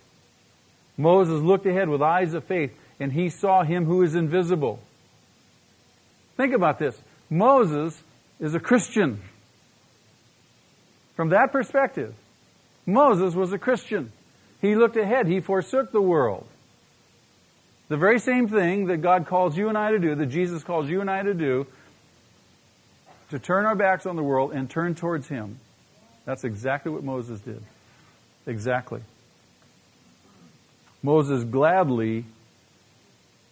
Moses 0.98 1.42
looked 1.42 1.66
ahead 1.66 1.90
with 1.90 2.02
eyes 2.02 2.34
of 2.34 2.44
faith 2.44 2.76
and 3.00 3.12
he 3.12 3.30
saw 3.30 3.64
him 3.64 3.86
who 3.86 4.02
is 4.02 4.16
invisible. 4.16 4.80
Think 6.36 6.54
about 6.54 6.80
this. 6.80 7.00
Moses 7.30 8.02
is 8.40 8.56
a 8.56 8.60
Christian. 8.60 9.22
From 11.16 11.30
that 11.30 11.52
perspective, 11.52 12.14
Moses 12.86 13.34
was 13.34 13.52
a 13.52 13.58
Christian. 13.58 14.12
He 14.62 14.76
looked 14.76 14.98
ahead. 14.98 15.28
He 15.28 15.40
forsook 15.40 15.92
the 15.92 16.02
world. 16.02 16.48
The 17.90 17.98
very 17.98 18.20
same 18.20 18.48
thing 18.48 18.88
that 18.88 18.98
God 18.98 19.28
calls 19.28 19.58
you 19.58 19.70
and 19.70 19.78
I 19.78 19.92
to 19.92 20.00
do, 20.00 20.16
that 20.16 20.28
Jesus 20.28 20.64
calls 20.64 20.90
you 20.90 21.02
and 21.02 21.10
I 21.10 21.24
to 21.24 21.34
do, 21.34 21.68
to 23.30 23.40
turn 23.40 23.66
our 23.66 23.76
backs 23.76 24.06
on 24.06 24.16
the 24.16 24.24
world 24.24 24.52
and 24.52 24.70
turn 24.70 24.96
towards 24.96 25.28
Him. 25.28 25.60
That's 26.26 26.44
exactly 26.44 26.92
what 26.92 27.04
Moses 27.04 27.40
did. 27.40 27.62
Exactly. 28.46 29.02
Moses 31.02 31.44
gladly 31.44 32.26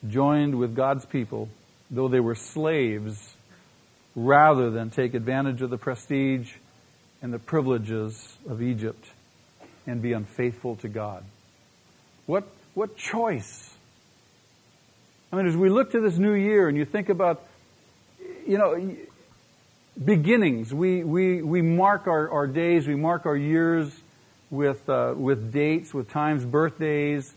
joined 0.07 0.55
with 0.55 0.75
God's 0.75 1.05
people, 1.05 1.49
though 1.89 2.07
they 2.07 2.19
were 2.19 2.35
slaves, 2.35 3.34
rather 4.15 4.69
than 4.71 4.89
take 4.89 5.13
advantage 5.13 5.61
of 5.61 5.69
the 5.69 5.77
prestige 5.77 6.53
and 7.21 7.33
the 7.33 7.39
privileges 7.39 8.37
of 8.47 8.61
Egypt 8.61 9.05
and 9.85 10.01
be 10.01 10.13
unfaithful 10.13 10.75
to 10.77 10.87
God. 10.87 11.23
What, 12.25 12.47
what 12.73 12.97
choice 12.97 13.75
I 15.35 15.37
mean, 15.37 15.47
as 15.47 15.57
we 15.57 15.69
look 15.69 15.91
to 15.91 15.99
this 15.99 16.17
new 16.17 16.33
year 16.33 16.69
and 16.69 16.77
you 16.77 16.85
think 16.85 17.09
about, 17.09 17.43
you 18.47 18.57
know, 18.57 18.95
beginnings, 20.01 20.73
we, 20.73 21.03
we, 21.03 21.41
we 21.41 21.61
mark 21.61 22.07
our, 22.07 22.29
our 22.29 22.47
days, 22.47 22.87
we 22.87 22.95
mark 22.95 23.25
our 23.25 23.35
years 23.35 23.93
with, 24.49 24.87
uh, 24.87 25.13
with 25.13 25.51
dates, 25.51 25.93
with 25.93 26.09
times, 26.09 26.45
birthdays, 26.45 27.33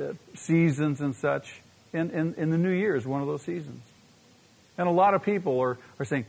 uh, 0.00 0.14
seasons, 0.34 1.02
and 1.02 1.14
such. 1.14 1.60
And, 1.92 2.10
and, 2.12 2.34
and 2.38 2.50
the 2.50 2.56
new 2.56 2.70
year 2.70 2.96
is 2.96 3.06
one 3.06 3.20
of 3.20 3.26
those 3.26 3.42
seasons. 3.42 3.82
And 4.82 4.88
a 4.88 4.92
lot 4.92 5.14
of 5.14 5.22
people 5.22 5.60
are, 5.60 5.78
are 6.00 6.04
saying, 6.04 6.26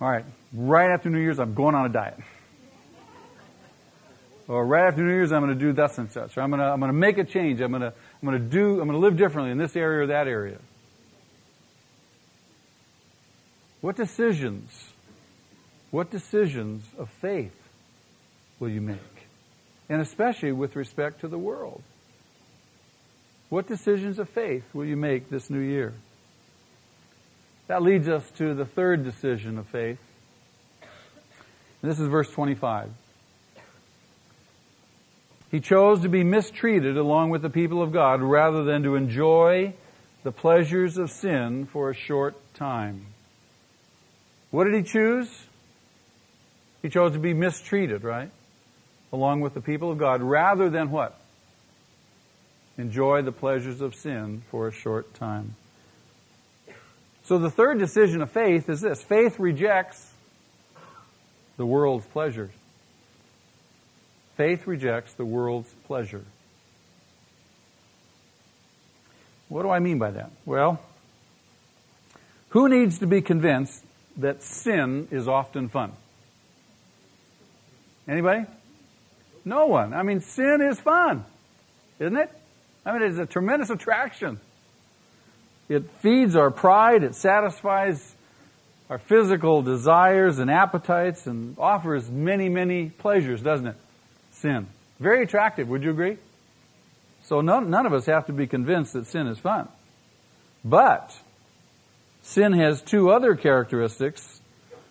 all 0.00 0.08
right, 0.08 0.24
right 0.54 0.90
after 0.90 1.10
New 1.10 1.18
Year's, 1.18 1.38
I'm 1.38 1.52
going 1.52 1.74
on 1.74 1.84
a 1.84 1.90
diet. 1.90 2.18
Or 4.48 4.64
right 4.64 4.86
after 4.88 5.02
New 5.02 5.10
Year's, 5.10 5.30
I'm 5.30 5.42
going 5.42 5.52
to 5.52 5.62
do 5.62 5.74
this 5.74 5.98
and 5.98 6.10
such. 6.10 6.38
Or 6.38 6.40
I'm 6.40 6.48
going 6.48 6.60
to, 6.60 6.64
I'm 6.64 6.80
going 6.80 6.90
to 6.90 6.96
make 6.96 7.18
a 7.18 7.24
change. 7.24 7.60
I'm 7.60 7.72
going 7.72 7.82
to, 7.82 7.88
I'm 7.88 8.26
going 8.26 8.40
to 8.40 8.48
do, 8.48 8.80
I'm 8.80 8.88
going 8.88 8.98
to 8.98 9.06
live 9.06 9.18
differently 9.18 9.52
in 9.52 9.58
this 9.58 9.76
area 9.76 10.04
or 10.04 10.06
that 10.06 10.26
area. 10.26 10.56
What 13.82 13.96
decisions, 13.96 14.70
what 15.90 16.10
decisions 16.10 16.86
of 16.96 17.10
faith 17.10 17.52
will 18.58 18.70
you 18.70 18.80
make? 18.80 19.26
And 19.90 20.00
especially 20.00 20.52
with 20.52 20.74
respect 20.74 21.20
to 21.20 21.28
the 21.28 21.36
world. 21.36 21.82
What 23.50 23.68
decisions 23.68 24.18
of 24.18 24.30
faith 24.30 24.64
will 24.72 24.86
you 24.86 24.96
make 24.96 25.28
this 25.28 25.50
new 25.50 25.60
year? 25.60 25.92
That 27.66 27.82
leads 27.82 28.08
us 28.08 28.30
to 28.32 28.54
the 28.54 28.66
third 28.66 29.04
decision 29.04 29.58
of 29.58 29.66
faith. 29.68 29.98
And 31.82 31.90
this 31.90 31.98
is 31.98 32.08
verse 32.08 32.30
25. 32.30 32.90
He 35.50 35.60
chose 35.60 36.00
to 36.00 36.08
be 36.08 36.24
mistreated 36.24 36.96
along 36.96 37.30
with 37.30 37.42
the 37.42 37.50
people 37.50 37.80
of 37.80 37.92
God 37.92 38.20
rather 38.20 38.64
than 38.64 38.82
to 38.82 38.96
enjoy 38.96 39.74
the 40.24 40.32
pleasures 40.32 40.98
of 40.98 41.10
sin 41.10 41.66
for 41.66 41.90
a 41.90 41.94
short 41.94 42.34
time. 42.54 43.06
What 44.50 44.64
did 44.64 44.74
he 44.74 44.82
choose? 44.82 45.28
He 46.82 46.88
chose 46.88 47.12
to 47.12 47.18
be 47.18 47.34
mistreated, 47.34 48.04
right? 48.04 48.30
Along 49.12 49.40
with 49.40 49.54
the 49.54 49.60
people 49.60 49.90
of 49.90 49.98
God 49.98 50.22
rather 50.22 50.68
than 50.68 50.90
what? 50.90 51.18
Enjoy 52.76 53.22
the 53.22 53.32
pleasures 53.32 53.80
of 53.80 53.94
sin 53.94 54.42
for 54.50 54.68
a 54.68 54.72
short 54.72 55.14
time. 55.14 55.54
So 57.24 57.38
the 57.38 57.50
third 57.50 57.78
decision 57.78 58.20
of 58.20 58.30
faith 58.30 58.68
is 58.68 58.80
this 58.80 59.02
faith 59.02 59.38
rejects 59.38 60.12
the 61.56 61.64
world's 61.64 62.06
pleasures. 62.06 62.52
Faith 64.36 64.66
rejects 64.66 65.14
the 65.14 65.24
world's 65.24 65.72
pleasure. 65.86 66.24
What 69.48 69.62
do 69.62 69.70
I 69.70 69.78
mean 69.78 69.98
by 69.98 70.10
that? 70.10 70.32
Well, 70.44 70.80
who 72.50 72.68
needs 72.68 72.98
to 72.98 73.06
be 73.06 73.22
convinced 73.22 73.84
that 74.16 74.42
sin 74.42 75.08
is 75.10 75.28
often 75.28 75.68
fun? 75.68 75.92
Anybody? 78.06 78.44
No 79.44 79.66
one. 79.66 79.94
I 79.94 80.02
mean, 80.02 80.20
sin 80.20 80.60
is 80.60 80.78
fun, 80.80 81.24
isn't 81.98 82.16
it? 82.16 82.30
I 82.84 82.92
mean, 82.92 83.02
it's 83.02 83.18
a 83.18 83.26
tremendous 83.26 83.70
attraction. 83.70 84.40
It 85.68 85.90
feeds 86.00 86.36
our 86.36 86.50
pride, 86.50 87.02
it 87.02 87.14
satisfies 87.14 88.14
our 88.90 88.98
physical 88.98 89.62
desires 89.62 90.38
and 90.38 90.50
appetites, 90.50 91.26
and 91.26 91.58
offers 91.58 92.10
many, 92.10 92.48
many 92.48 92.90
pleasures, 92.90 93.40
doesn't 93.40 93.68
it? 93.68 93.76
Sin. 94.32 94.66
Very 95.00 95.22
attractive, 95.22 95.68
would 95.68 95.82
you 95.82 95.90
agree? 95.90 96.18
So 97.24 97.40
none, 97.40 97.70
none 97.70 97.86
of 97.86 97.94
us 97.94 98.06
have 98.06 98.26
to 98.26 98.32
be 98.32 98.46
convinced 98.46 98.92
that 98.92 99.06
sin 99.06 99.26
is 99.26 99.38
fun. 99.38 99.68
But 100.64 101.18
sin 102.22 102.52
has 102.52 102.82
two 102.82 103.10
other 103.10 103.34
characteristics 103.34 104.40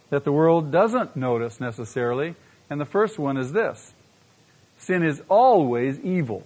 that 0.09 0.23
the 0.23 0.31
world 0.31 0.71
doesn't 0.71 1.15
notice 1.15 1.59
necessarily, 1.59 2.35
and 2.69 2.81
the 2.81 2.85
first 2.85 3.19
one 3.19 3.37
is 3.37 3.51
this. 3.51 3.93
Sin 4.79 5.03
is 5.03 5.21
always 5.29 5.99
evil. 5.99 6.45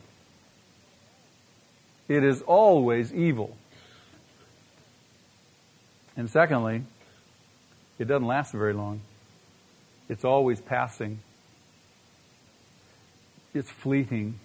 It 2.08 2.24
is 2.24 2.42
always 2.42 3.14
evil. 3.14 3.58
And 6.18 6.30
secondly, 6.30 6.84
it 8.00 8.08
doesn't 8.08 8.26
last 8.26 8.52
very 8.52 8.74
long. 8.74 9.02
It's 10.10 10.26
always 10.26 10.60
passing. 10.60 11.20
It's 13.54 13.70
fleeting. 13.70 14.40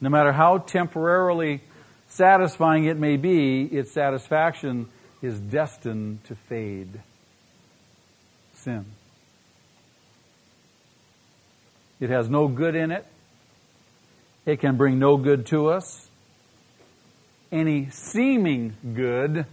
No 0.00 0.10
matter 0.10 0.32
how 0.32 0.58
temporarily 0.58 1.60
satisfying 2.08 2.84
it 2.84 2.96
may 2.96 3.16
be, 3.16 3.62
its 3.64 3.92
satisfaction 3.92 4.88
is 5.22 5.40
destined 5.40 6.22
to 6.24 6.34
fade. 6.34 7.00
Sin. 8.54 8.84
It 12.00 12.10
has 12.10 12.28
no 12.28 12.46
good 12.48 12.76
in 12.76 12.92
it. 12.92 13.06
It 14.46 14.60
can 14.60 14.76
bring 14.76 14.98
no 14.98 15.16
good 15.16 15.46
to 15.46 15.68
us. 15.68 16.08
Any 17.50 17.88
seeming 17.90 18.76
good 18.94 19.46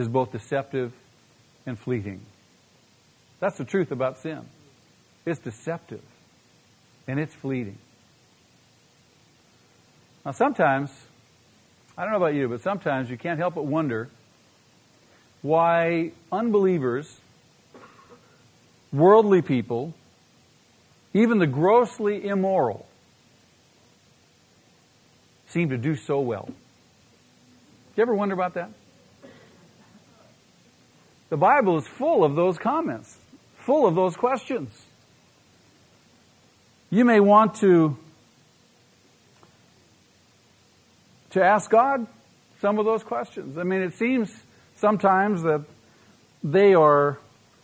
is 0.00 0.08
both 0.08 0.32
deceptive 0.32 0.92
and 1.66 1.78
fleeting. 1.78 2.20
That's 3.38 3.58
the 3.58 3.64
truth 3.64 3.92
about 3.92 4.18
sin. 4.18 4.40
It's 5.24 5.38
deceptive 5.38 6.02
and 7.06 7.20
it's 7.20 7.34
fleeting. 7.34 7.78
Now, 10.24 10.32
sometimes, 10.32 10.90
I 11.96 12.02
don't 12.02 12.12
know 12.12 12.18
about 12.18 12.34
you, 12.34 12.48
but 12.48 12.60
sometimes 12.62 13.10
you 13.10 13.16
can't 13.16 13.38
help 13.38 13.54
but 13.54 13.66
wonder 13.66 14.08
why 15.42 16.12
unbelievers, 16.30 17.20
worldly 18.92 19.42
people, 19.42 19.94
even 21.14 21.38
the 21.38 21.46
grossly 21.46 22.26
immoral, 22.26 22.86
seem 25.46 25.70
to 25.70 25.78
do 25.78 25.96
so 25.96 26.20
well. 26.20 26.46
Do 26.46 26.54
you 27.96 28.02
ever 28.02 28.14
wonder 28.14 28.34
about 28.34 28.54
that? 28.54 28.70
The 31.30 31.36
Bible 31.36 31.78
is 31.78 31.86
full 31.86 32.24
of 32.24 32.34
those 32.34 32.58
comments, 32.58 33.16
full 33.56 33.86
of 33.86 33.94
those 33.94 34.16
questions. 34.16 34.84
You 36.90 37.04
may 37.04 37.20
want 37.20 37.54
to 37.56 37.96
to 41.30 41.44
ask 41.44 41.70
God 41.70 42.08
some 42.60 42.80
of 42.80 42.84
those 42.84 43.04
questions. 43.04 43.56
I 43.56 43.62
mean, 43.62 43.80
it 43.80 43.94
seems 43.94 44.36
sometimes 44.74 45.42
that 45.42 45.64
they 46.42 46.74
are 46.74 47.18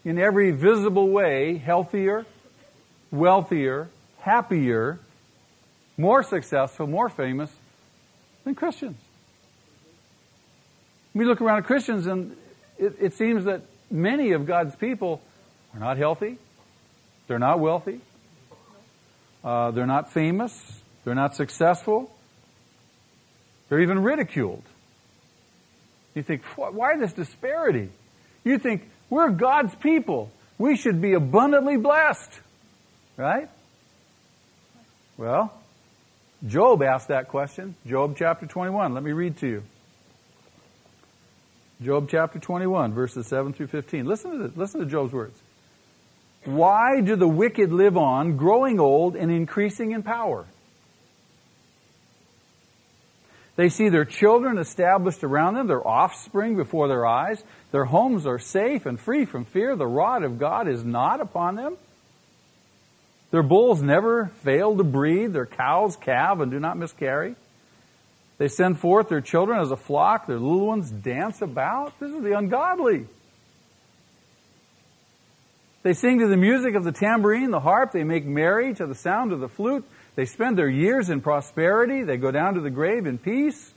in 0.04 0.16
every 0.16 0.52
visible 0.52 1.08
way 1.08 1.56
healthier, 1.56 2.24
wealthier, 3.10 3.88
happier, 4.20 5.00
more 5.96 6.22
successful, 6.22 6.86
more 6.86 7.08
famous 7.08 7.52
than 8.44 8.54
Christians. 8.54 9.00
We 11.14 11.24
look 11.24 11.40
around 11.40 11.58
at 11.58 11.64
Christians 11.64 12.06
and 12.06 12.36
it, 12.78 12.94
it 13.00 13.14
seems 13.14 13.44
that 13.44 13.62
many 13.90 14.32
of 14.32 14.46
God's 14.46 14.74
people 14.76 15.22
are 15.74 15.80
not 15.80 15.96
healthy, 15.96 16.38
they're 17.26 17.38
not 17.38 17.60
wealthy, 17.60 18.00
uh, 19.44 19.70
they're 19.70 19.86
not 19.86 20.12
famous, 20.12 20.80
they're 21.04 21.14
not 21.14 21.34
successful, 21.34 22.14
they're 23.68 23.80
even 23.80 24.02
ridiculed. 24.02 24.62
You 26.14 26.22
think, 26.22 26.42
why 26.56 26.96
this 26.96 27.12
disparity? 27.12 27.90
You 28.42 28.58
think, 28.58 28.88
we're 29.10 29.28
God's 29.30 29.74
people. 29.74 30.32
We 30.56 30.76
should 30.76 31.02
be 31.02 31.12
abundantly 31.12 31.76
blessed. 31.76 32.40
Right? 33.16 33.50
Well, 35.18 35.52
Job 36.46 36.82
asked 36.82 37.08
that 37.08 37.28
question. 37.28 37.74
Job 37.86 38.16
chapter 38.18 38.46
21. 38.46 38.94
Let 38.94 39.02
me 39.02 39.12
read 39.12 39.38
to 39.38 39.46
you. 39.46 39.62
Job 41.82 42.08
chapter 42.08 42.38
21, 42.38 42.94
verses 42.94 43.26
7 43.26 43.52
through 43.52 43.66
15. 43.66 44.06
Listen 44.06 44.30
to 44.32 44.38
this. 44.48 44.56
Listen 44.56 44.80
to 44.80 44.86
Job's 44.86 45.12
words. 45.12 45.38
Why 46.44 47.00
do 47.00 47.16
the 47.16 47.28
wicked 47.28 47.72
live 47.72 47.96
on, 47.96 48.36
growing 48.36 48.80
old 48.80 49.14
and 49.16 49.30
increasing 49.30 49.90
in 49.90 50.02
power? 50.02 50.46
They 53.56 53.68
see 53.68 53.88
their 53.88 54.04
children 54.04 54.58
established 54.58 55.24
around 55.24 55.54
them, 55.54 55.66
their 55.66 55.86
offspring 55.86 56.56
before 56.56 56.88
their 56.88 57.06
eyes. 57.06 57.42
Their 57.72 57.86
homes 57.86 58.26
are 58.26 58.38
safe 58.38 58.86
and 58.86 59.00
free 59.00 59.24
from 59.24 59.44
fear. 59.44 59.76
The 59.76 59.86
rod 59.86 60.22
of 60.22 60.38
God 60.38 60.68
is 60.68 60.84
not 60.84 61.20
upon 61.20 61.56
them. 61.56 61.76
Their 63.30 63.42
bulls 63.42 63.82
never 63.82 64.26
fail 64.44 64.76
to 64.76 64.84
breed. 64.84 65.32
Their 65.32 65.46
cows 65.46 65.96
calve 65.96 66.40
and 66.40 66.50
do 66.50 66.60
not 66.60 66.76
miscarry. 66.76 67.34
They 68.38 68.48
send 68.48 68.78
forth 68.78 69.08
their 69.08 69.20
children 69.20 69.58
as 69.60 69.70
a 69.70 69.76
flock. 69.76 70.26
Their 70.26 70.38
little 70.38 70.66
ones 70.66 70.90
dance 70.90 71.40
about. 71.40 71.98
This 71.98 72.12
is 72.12 72.22
the 72.22 72.36
ungodly. 72.36 73.06
They 75.82 75.94
sing 75.94 76.18
to 76.18 76.26
the 76.26 76.36
music 76.36 76.74
of 76.74 76.84
the 76.84 76.92
tambourine, 76.92 77.50
the 77.50 77.60
harp. 77.60 77.92
They 77.92 78.04
make 78.04 78.26
merry 78.26 78.74
to 78.74 78.86
the 78.86 78.94
sound 78.94 79.32
of 79.32 79.40
the 79.40 79.48
flute. 79.48 79.84
They 80.16 80.26
spend 80.26 80.58
their 80.58 80.68
years 80.68 81.10
in 81.10 81.20
prosperity. 81.20 82.02
They 82.02 82.16
go 82.16 82.30
down 82.30 82.54
to 82.54 82.60
the 82.60 82.70
grave 82.70 83.06
in 83.06 83.18
peace. 83.18 83.72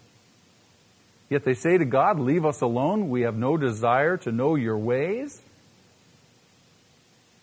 Yet 1.29 1.43
they 1.43 1.53
say 1.53 1.77
to 1.77 1.85
God, 1.85 2.19
Leave 2.19 2.45
us 2.45 2.61
alone. 2.61 3.09
We 3.09 3.21
have 3.21 3.35
no 3.37 3.57
desire 3.57 4.17
to 4.17 4.31
know 4.31 4.55
your 4.55 4.77
ways. 4.77 5.41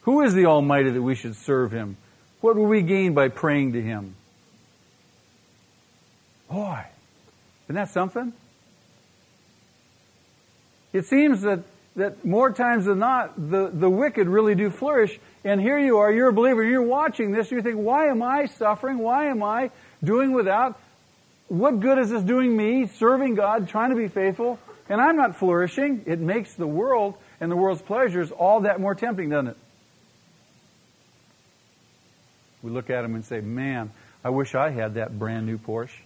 Who 0.03 0.23
is 0.23 0.35
the 0.35 0.47
Almighty 0.47 0.91
that 0.91 1.03
we 1.03 1.15
should 1.15 1.37
serve 1.37 1.73
him? 1.73 1.97
What 2.41 2.57
will 2.57 2.67
we 2.67 2.83
gain 2.83 3.15
by 3.15 3.29
praying 3.29 3.73
to 3.73 3.83
him? 3.83 4.15
Boy, 6.51 6.85
isn't 7.67 7.77
that 7.77 7.91
something? 7.91 8.33
It 10.93 11.07
seems 11.07 11.43
that, 11.43 11.61
that 11.97 12.25
more 12.25 12.53
times 12.53 12.87
than 12.87 12.99
not, 12.99 13.35
the, 13.37 13.71
the 13.73 13.91
wicked 13.91 14.29
really 14.29 14.55
do 14.55 14.71
flourish 14.71 15.19
and 15.47 15.61
here 15.61 15.79
you 15.79 15.99
are, 15.99 16.11
you're 16.11 16.31
a 16.31 16.33
believer, 16.33 16.65
you're 16.65 16.83
watching 16.83 17.31
this, 17.31 17.53
you 17.53 17.63
think, 17.63 17.77
why 17.77 18.07
am 18.09 18.21
I 18.21 18.47
suffering? 18.47 18.99
Why 18.99 19.27
am 19.27 19.45
I 19.45 19.71
doing 20.03 20.33
without? 20.33 20.77
What 21.47 21.79
good 21.79 21.99
is 21.99 22.11
this 22.11 22.23
doing 22.25 22.57
me, 22.57 22.89
serving 22.89 23.37
God, 23.37 23.69
trying 23.69 23.91
to 23.91 23.97
be 23.97 24.09
faithful? 24.09 24.59
And 24.89 25.01
I'm 25.01 25.15
not 25.15 25.37
flourishing. 25.37 26.03
It 26.05 26.19
makes 26.19 26.55
the 26.55 26.67
world 26.67 27.15
and 27.41 27.51
the 27.51 27.55
world's 27.55 27.81
pleasures 27.81 28.33
all 28.33 28.63
that 28.63 28.81
more 28.81 28.97
tempting, 28.97 29.31
doesn't 29.31 29.49
it? 29.49 29.57
We 32.63 32.73
look 32.73 32.91
at 32.91 33.03
them 33.03 33.15
and 33.15 33.25
say, 33.25 33.41
man, 33.41 33.93
I 34.25 34.31
wish 34.31 34.57
I 34.57 34.71
had 34.71 34.95
that 34.95 35.17
brand 35.17 35.47
new 35.47 35.59
Porsche. 35.59 36.01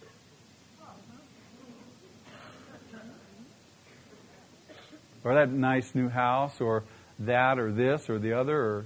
Or 5.22 5.34
that 5.34 5.50
nice 5.50 5.94
new 5.94 6.08
house, 6.08 6.60
or 6.60 6.84
that, 7.18 7.58
or 7.58 7.70
this, 7.70 8.08
or 8.08 8.18
the 8.18 8.32
other, 8.32 8.56
or 8.56 8.84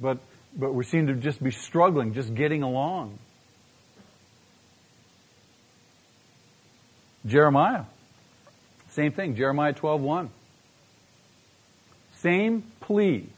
but, 0.00 0.18
but 0.56 0.74
we 0.74 0.84
seem 0.84 1.06
to 1.06 1.14
just 1.14 1.42
be 1.42 1.50
struggling, 1.50 2.12
just 2.12 2.34
getting 2.34 2.62
along. 2.62 3.18
Jeremiah, 7.24 7.84
same 8.90 9.12
thing, 9.12 9.34
Jeremiah 9.34 9.72
12:1. 9.72 10.28
Same 12.18 12.62
plea. 12.80 13.28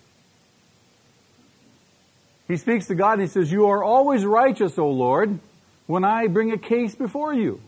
He 2.47 2.57
speaks 2.57 2.87
to 2.87 2.95
God 2.95 3.15
and 3.15 3.23
he 3.23 3.29
says, 3.29 3.51
You 3.51 3.67
are 3.67 3.83
always 3.83 4.25
righteous, 4.25 4.79
O 4.79 4.89
Lord, 4.89 5.39
when 5.87 6.05
I 6.05 6.27
bring 6.29 6.53
a 6.53 6.59
case 6.59 6.95
before 6.95 7.35
you. 7.35 7.61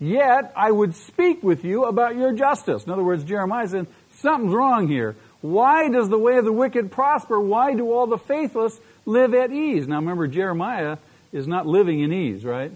Yet 0.00 0.52
I 0.56 0.70
would 0.70 0.94
speak 0.94 1.42
with 1.42 1.64
you 1.64 1.84
about 1.84 2.16
your 2.16 2.32
justice. 2.32 2.84
In 2.84 2.92
other 2.92 3.02
words, 3.02 3.24
Jeremiah 3.24 3.68
said, 3.68 3.86
Something's 4.12 4.54
wrong 4.54 4.88
here. 4.88 5.16
Why 5.40 5.88
does 5.88 6.08
the 6.08 6.18
way 6.18 6.36
of 6.38 6.44
the 6.44 6.52
wicked 6.52 6.90
prosper? 6.90 7.40
Why 7.40 7.74
do 7.74 7.92
all 7.92 8.06
the 8.06 8.18
faithless 8.18 8.78
live 9.06 9.34
at 9.34 9.52
ease? 9.52 9.86
Now 9.86 9.96
remember, 9.96 10.26
Jeremiah 10.26 10.98
is 11.32 11.46
not 11.46 11.66
living 11.66 12.00
in 12.00 12.12
ease, 12.12 12.44
right? 12.44 12.72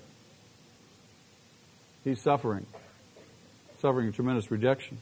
He's 2.05 2.21
suffering. 2.21 2.67
Suffering 3.81 4.09
a 4.09 4.13
tremendous 4.13 4.51
rejection. 4.51 4.99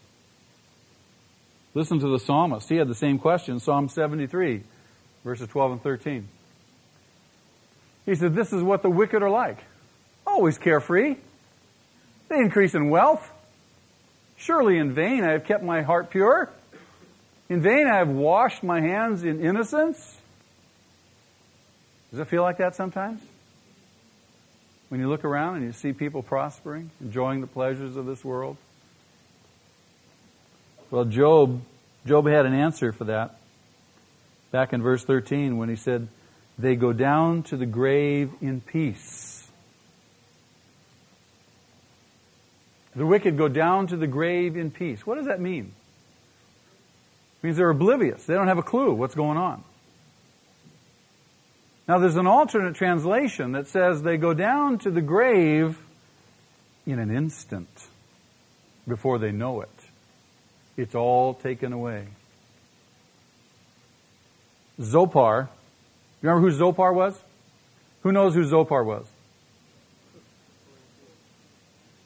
Listen 1.74 2.00
to 2.00 2.09
the 2.09 2.18
psalmist. 2.18 2.68
He 2.68 2.76
had 2.76 2.88
the 2.88 2.94
same 2.94 3.18
question, 3.18 3.61
Psalm 3.61 3.88
73. 3.88 4.62
verses 5.24 5.48
12 5.48 5.72
and 5.72 5.83
13. 5.83 6.28
He 8.06 8.14
said, 8.14 8.35
This 8.35 8.52
is 8.52 8.62
what 8.62 8.83
the 8.83 8.90
wicked 8.90 9.22
are 9.22 9.30
like. 9.30 9.59
Always 10.26 10.59
carefree. 10.59 11.16
They 12.30 12.38
increase 12.38 12.74
in 12.74 12.88
wealth. 12.90 13.28
Surely 14.36 14.78
in 14.78 14.94
vain 14.94 15.24
I 15.24 15.32
have 15.32 15.44
kept 15.44 15.64
my 15.64 15.82
heart 15.82 16.10
pure. 16.10 16.48
In 17.48 17.60
vain 17.60 17.88
I 17.88 17.96
have 17.96 18.08
washed 18.08 18.62
my 18.62 18.80
hands 18.80 19.24
in 19.24 19.44
innocence. 19.44 20.16
Does 22.10 22.20
it 22.20 22.28
feel 22.28 22.42
like 22.42 22.58
that 22.58 22.76
sometimes? 22.76 23.20
When 24.88 25.00
you 25.00 25.08
look 25.08 25.24
around 25.24 25.56
and 25.56 25.64
you 25.64 25.72
see 25.72 25.92
people 25.92 26.22
prospering, 26.22 26.90
enjoying 27.00 27.40
the 27.40 27.46
pleasures 27.48 27.96
of 27.96 28.06
this 28.06 28.24
world? 28.24 28.56
Well, 30.90 31.04
Job, 31.04 31.60
Job 32.06 32.26
had 32.26 32.46
an 32.46 32.54
answer 32.54 32.92
for 32.92 33.04
that. 33.04 33.36
Back 34.52 34.72
in 34.72 34.82
verse 34.82 35.04
13 35.04 35.56
when 35.56 35.68
he 35.68 35.76
said, 35.76 36.08
They 36.58 36.76
go 36.76 36.92
down 36.92 37.42
to 37.44 37.56
the 37.56 37.66
grave 37.66 38.30
in 38.40 38.60
peace. 38.60 39.29
The 42.94 43.07
wicked 43.07 43.38
go 43.38 43.48
down 43.48 43.87
to 43.88 43.96
the 43.96 44.07
grave 44.07 44.57
in 44.57 44.70
peace. 44.70 45.07
What 45.07 45.16
does 45.16 45.26
that 45.26 45.40
mean? 45.40 45.72
It 47.38 47.46
means 47.46 47.57
they're 47.57 47.70
oblivious. 47.70 48.24
They 48.24 48.35
don't 48.35 48.48
have 48.48 48.59
a 48.59 48.62
clue 48.62 48.92
what's 48.92 49.14
going 49.14 49.38
on. 49.38 49.62
Now, 51.87 51.98
there's 51.98 52.16
an 52.16 52.26
alternate 52.26 52.74
translation 52.76 53.53
that 53.53 53.66
says 53.66 54.03
they 54.03 54.16
go 54.16 54.35
down 54.35 54.79
to 54.81 54.90
the 54.90 55.00
grave 55.00 55.79
in 56.87 56.98
an 56.98 57.11
instant 57.11 57.68
before 58.87 59.18
they 59.18 59.33
know 59.33 59.62
it. 59.62 59.68
It's 60.76 60.94
all 60.94 61.35
taken 61.35 61.72
away. 61.72 62.07
Zophar, 64.81 65.48
you 66.22 66.29
remember 66.29 66.48
who 66.48 66.57
Zophar 66.57 66.92
was? 66.92 67.20
Who 68.03 68.12
knows 68.12 68.35
who 68.35 68.44
Zophar 68.44 68.83
was? 68.85 69.07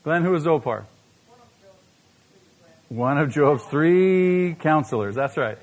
Glenn, 0.05 0.23
who 0.23 0.33
was 0.33 0.43
Zophar? 0.43 0.87
One 2.91 3.19
of 3.19 3.31
Job's 3.31 3.65
three 3.65 4.55
counselors. 4.61 5.15
That's 5.15 5.37
right. 5.37 5.59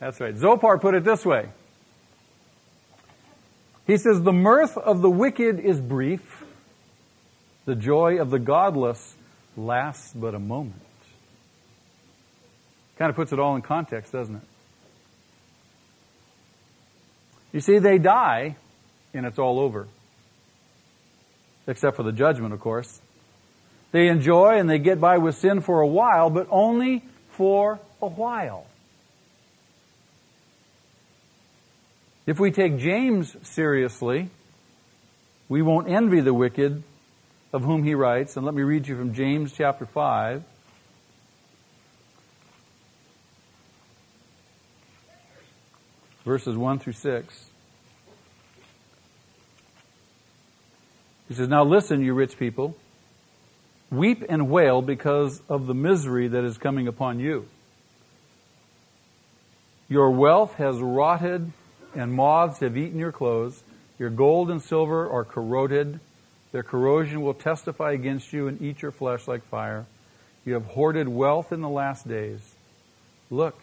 That's 0.00 0.20
right. 0.20 0.36
Zophar 0.36 0.78
put 0.78 0.94
it 0.94 1.04
this 1.04 1.24
way. 1.24 1.48
He 3.86 3.96
says, 3.96 4.20
The 4.20 4.32
mirth 4.32 4.76
of 4.76 5.00
the 5.00 5.10
wicked 5.10 5.60
is 5.60 5.80
brief, 5.80 6.44
the 7.64 7.76
joy 7.76 8.20
of 8.20 8.30
the 8.30 8.38
godless 8.38 9.16
lasts 9.56 10.12
but 10.12 10.34
a 10.34 10.38
moment. 10.38 10.74
Kind 12.98 13.10
of 13.10 13.16
puts 13.16 13.32
it 13.32 13.38
all 13.38 13.56
in 13.56 13.62
context, 13.62 14.12
doesn't 14.12 14.36
it? 14.36 14.42
You 17.52 17.60
see, 17.60 17.78
they 17.78 17.98
die 17.98 18.56
and 19.14 19.24
it's 19.24 19.38
all 19.38 19.60
over. 19.60 19.88
Except 21.66 21.96
for 21.96 22.02
the 22.02 22.12
judgment, 22.12 22.52
of 22.52 22.60
course. 22.60 23.00
They 23.92 24.08
enjoy 24.08 24.58
and 24.58 24.70
they 24.70 24.78
get 24.78 25.00
by 25.00 25.18
with 25.18 25.36
sin 25.36 25.60
for 25.60 25.80
a 25.80 25.86
while, 25.86 26.30
but 26.30 26.46
only 26.50 27.04
for 27.30 27.80
a 28.00 28.06
while. 28.06 28.66
If 32.26 32.38
we 32.38 32.52
take 32.52 32.78
James 32.78 33.36
seriously, 33.42 34.30
we 35.48 35.62
won't 35.62 35.88
envy 35.88 36.20
the 36.20 36.32
wicked 36.32 36.82
of 37.52 37.64
whom 37.64 37.82
he 37.82 37.94
writes. 37.94 38.36
And 38.36 38.46
let 38.46 38.54
me 38.54 38.62
read 38.62 38.86
you 38.86 38.96
from 38.96 39.14
James 39.14 39.52
chapter 39.52 39.86
5. 39.86 40.44
Verses 46.24 46.56
1 46.56 46.78
through 46.78 46.92
6. 46.92 47.50
He 51.28 51.34
says, 51.34 51.48
Now 51.48 51.64
listen, 51.64 52.02
you 52.02 52.14
rich 52.14 52.38
people. 52.38 52.76
Weep 53.90 54.24
and 54.28 54.48
wail 54.48 54.82
because 54.82 55.42
of 55.48 55.66
the 55.66 55.74
misery 55.74 56.28
that 56.28 56.44
is 56.44 56.58
coming 56.58 56.86
upon 56.86 57.18
you. 57.18 57.48
Your 59.88 60.10
wealth 60.10 60.54
has 60.54 60.76
rotted, 60.78 61.50
and 61.96 62.12
moths 62.12 62.60
have 62.60 62.76
eaten 62.76 63.00
your 63.00 63.10
clothes. 63.10 63.64
Your 63.98 64.10
gold 64.10 64.50
and 64.50 64.62
silver 64.62 65.10
are 65.10 65.24
corroded. 65.24 65.98
Their 66.52 66.62
corrosion 66.62 67.22
will 67.22 67.34
testify 67.34 67.92
against 67.92 68.32
you 68.32 68.46
and 68.46 68.62
eat 68.62 68.82
your 68.82 68.92
flesh 68.92 69.26
like 69.26 69.42
fire. 69.44 69.86
You 70.44 70.54
have 70.54 70.66
hoarded 70.66 71.08
wealth 71.08 71.52
in 71.52 71.60
the 71.60 71.68
last 71.68 72.08
days. 72.08 72.54
Look, 73.30 73.60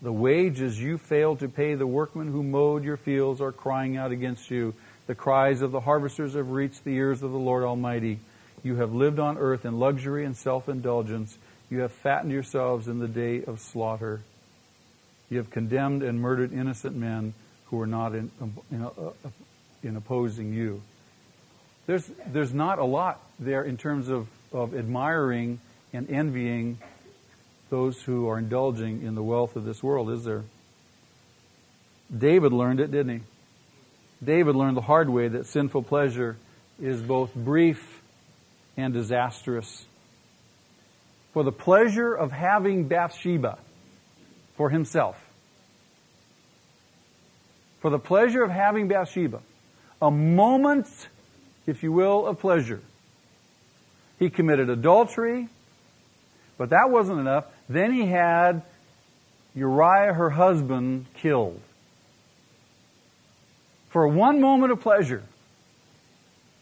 the 0.00 0.12
wages 0.12 0.80
you 0.80 0.98
failed 0.98 1.40
to 1.40 1.48
pay 1.48 1.74
the 1.74 1.86
workmen 1.86 2.28
who 2.28 2.42
mowed 2.42 2.82
your 2.82 2.96
fields 2.96 3.40
are 3.40 3.52
crying 3.52 3.96
out 3.96 4.10
against 4.10 4.50
you. 4.50 4.74
The 5.06 5.14
cries 5.14 5.60
of 5.60 5.72
the 5.72 5.80
harvesters 5.80 6.34
have 6.34 6.50
reached 6.50 6.84
the 6.84 6.94
ears 6.94 7.22
of 7.22 7.30
the 7.30 7.38
Lord 7.38 7.64
Almighty. 7.64 8.18
You 8.66 8.74
have 8.74 8.92
lived 8.92 9.20
on 9.20 9.38
earth 9.38 9.64
in 9.64 9.78
luxury 9.78 10.24
and 10.24 10.36
self 10.36 10.68
indulgence. 10.68 11.38
You 11.70 11.82
have 11.82 11.92
fattened 11.92 12.32
yourselves 12.32 12.88
in 12.88 12.98
the 12.98 13.06
day 13.06 13.44
of 13.44 13.60
slaughter. 13.60 14.22
You 15.30 15.38
have 15.38 15.50
condemned 15.50 16.02
and 16.02 16.20
murdered 16.20 16.52
innocent 16.52 16.96
men 16.96 17.34
who 17.66 17.76
were 17.76 17.86
not 17.86 18.16
in, 18.16 18.28
in, 18.72 18.82
uh, 18.82 18.90
in 19.84 19.94
opposing 19.96 20.52
you. 20.52 20.82
There's, 21.86 22.10
there's 22.26 22.52
not 22.52 22.80
a 22.80 22.84
lot 22.84 23.20
there 23.38 23.62
in 23.62 23.76
terms 23.76 24.08
of, 24.08 24.26
of 24.52 24.74
admiring 24.74 25.60
and 25.92 26.10
envying 26.10 26.78
those 27.70 28.02
who 28.02 28.28
are 28.28 28.36
indulging 28.36 29.04
in 29.04 29.14
the 29.14 29.22
wealth 29.22 29.54
of 29.54 29.64
this 29.64 29.80
world, 29.80 30.10
is 30.10 30.24
there? 30.24 30.42
David 32.16 32.52
learned 32.52 32.80
it, 32.80 32.90
didn't 32.90 33.20
he? 33.20 33.24
David 34.24 34.56
learned 34.56 34.76
the 34.76 34.82
hard 34.82 35.08
way 35.08 35.28
that 35.28 35.46
sinful 35.46 35.84
pleasure 35.84 36.36
is 36.80 37.00
both 37.00 37.32
brief 37.32 37.95
and 38.76 38.92
disastrous. 38.92 39.86
For 41.32 41.42
the 41.42 41.52
pleasure 41.52 42.14
of 42.14 42.32
having 42.32 42.88
Bathsheba 42.88 43.58
for 44.56 44.70
himself, 44.70 45.22
for 47.80 47.90
the 47.90 47.98
pleasure 47.98 48.42
of 48.42 48.50
having 48.50 48.88
Bathsheba, 48.88 49.40
a 50.00 50.10
moment, 50.10 50.88
if 51.66 51.82
you 51.82 51.92
will, 51.92 52.26
of 52.26 52.38
pleasure. 52.38 52.80
He 54.18 54.30
committed 54.30 54.70
adultery, 54.70 55.48
but 56.56 56.70
that 56.70 56.88
wasn't 56.88 57.20
enough. 57.20 57.44
Then 57.68 57.92
he 57.92 58.06
had 58.06 58.62
Uriah, 59.54 60.14
her 60.14 60.30
husband, 60.30 61.06
killed. 61.16 61.60
For 63.90 64.08
one 64.08 64.40
moment 64.40 64.72
of 64.72 64.80
pleasure, 64.80 65.22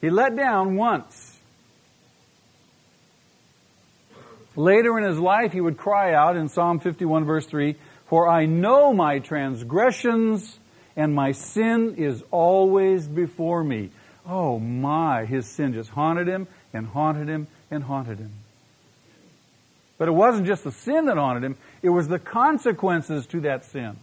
he 0.01 0.11
let 0.11 0.37
down 0.37 0.77
once. 0.77 1.24
Later 4.57 4.99
in 4.99 5.05
his 5.05 5.19
life, 5.19 5.53
he 5.53 5.61
would 5.61 5.77
cry 5.77 6.15
out 6.15 6.37
in 6.37 6.49
Psalm 6.49 6.81
51 6.81 7.25
verse 7.25 7.47
3, 7.47 7.77
For 8.07 8.29
I 8.29 8.47
know 8.47 8.93
my 8.93 9.19
transgressions 9.19 10.59
and 10.97 11.15
my 11.15 11.33
sin 11.33 11.97
is 11.97 12.23
always 12.31 13.09
before 13.09 13.65
me. 13.65 13.91
Oh 14.27 14.59
my, 14.59 15.25
his 15.25 15.47
sin 15.47 15.75
just 15.75 15.91
haunted 15.91 16.29
him 16.29 16.47
and 16.73 16.87
haunted 16.87 17.29
him 17.29 17.49
and 17.71 17.83
haunted 17.83 18.19
him. 18.19 18.33
But 19.99 20.09
it 20.09 20.13
wasn't 20.13 20.47
just 20.47 20.65
the 20.65 20.73
sin 20.73 21.07
that 21.07 21.17
haunted 21.17 21.45
him, 21.45 21.57
it 21.83 21.91
was 21.91 22.09
the 22.09 22.19
consequences 22.19 23.27
to 23.27 23.41
that 23.41 23.65
sin. 23.65 23.97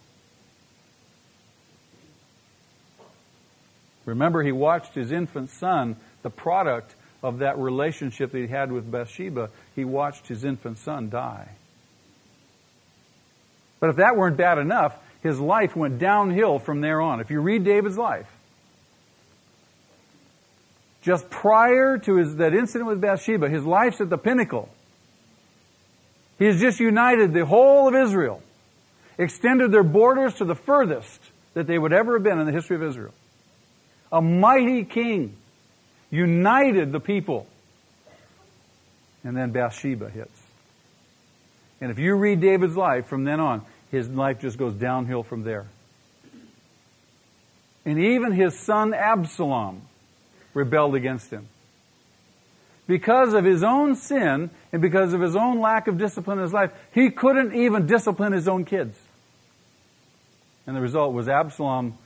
Remember, 4.06 4.42
he 4.42 4.52
watched 4.52 4.96
his 4.96 5.12
infant 5.12 5.50
son, 5.50 5.96
the 6.24 6.30
product 6.30 6.96
of 7.24 7.40
that 7.40 7.58
relationship 7.58 8.32
that 8.32 8.40
he 8.40 8.48
had 8.48 8.72
with 8.72 8.90
Bathsheba, 8.92 9.50
he 9.76 9.86
watched 9.86 10.28
his 10.28 10.44
infant 10.44 10.78
son 10.78 11.10
die. 11.10 11.50
But 13.80 13.92
if 13.92 13.96
that 13.98 14.16
weren't 14.16 14.38
bad 14.38 14.58
enough, 14.58 14.98
his 15.22 15.40
life 15.40 15.76
went 15.76 16.00
downhill 16.00 16.60
from 16.60 16.82
there 16.82 17.02
on. 17.02 17.20
If 17.20 17.30
you 17.30 17.42
read 17.42 17.64
David's 17.64 17.98
life, 17.98 18.28
just 21.02 21.30
prior 21.30 21.98
to 21.98 22.16
his, 22.16 22.36
that 22.38 22.54
incident 22.54 22.88
with 22.88 23.02
Bathsheba, 23.02 23.50
his 23.50 23.66
life's 23.66 24.02
at 24.02 24.10
the 24.10 24.18
pinnacle. 24.18 24.70
He 26.38 26.46
has 26.46 26.60
just 26.60 26.80
united 26.80 27.34
the 27.34 27.46
whole 27.46 27.88
of 27.88 27.96
Israel, 27.96 28.42
extended 29.18 29.72
their 29.72 29.84
borders 29.84 30.36
to 30.36 30.46
the 30.46 30.56
furthest 30.56 31.20
that 31.54 31.68
they 31.68 31.78
would 31.78 31.94
ever 31.94 32.14
have 32.14 32.24
been 32.24 32.40
in 32.40 32.46
the 32.46 32.52
history 32.52 32.76
of 32.76 32.84
Israel. 32.84 33.14
A 34.12 34.22
mighty 34.22 34.84
king 34.84 35.36
united 36.12 36.92
the 36.92 37.00
people. 37.00 37.48
And 39.24 39.36
then 39.36 39.52
Bathsheba 39.52 40.10
hits. 40.10 40.42
And 41.80 41.90
if 41.90 41.98
you 41.98 42.16
read 42.16 42.42
David's 42.42 42.78
life 42.78 43.08
from 43.08 43.24
then 43.24 43.40
on, 43.40 43.64
his 43.90 44.08
life 44.08 44.40
just 44.40 44.58
goes 44.58 44.74
downhill 44.74 45.24
from 45.24 45.44
there. 45.44 45.66
And 47.86 47.98
even 47.98 48.32
his 48.32 48.60
son 48.60 48.94
Absalom 48.94 49.82
rebelled 50.54 50.96
against 50.96 51.32
him. 51.32 51.48
Because 52.88 53.34
of 53.34 53.46
his 53.46 53.64
own 53.64 53.96
sin 53.96 54.50
and 54.72 54.82
because 54.82 55.14
of 55.14 55.22
his 55.22 55.36
own 55.36 55.60
lack 55.60 55.88
of 55.88 55.98
discipline 55.98 56.38
in 56.38 56.44
his 56.44 56.54
life, 56.54 56.72
he 56.94 57.10
couldn't 57.10 57.56
even 57.56 57.88
discipline 57.88 58.34
his 58.34 58.48
own 58.48 58.66
kids. 58.66 58.98
And 60.68 60.76
the 60.76 60.82
result 60.82 61.14
was 61.14 61.28
Absalom 61.28 61.98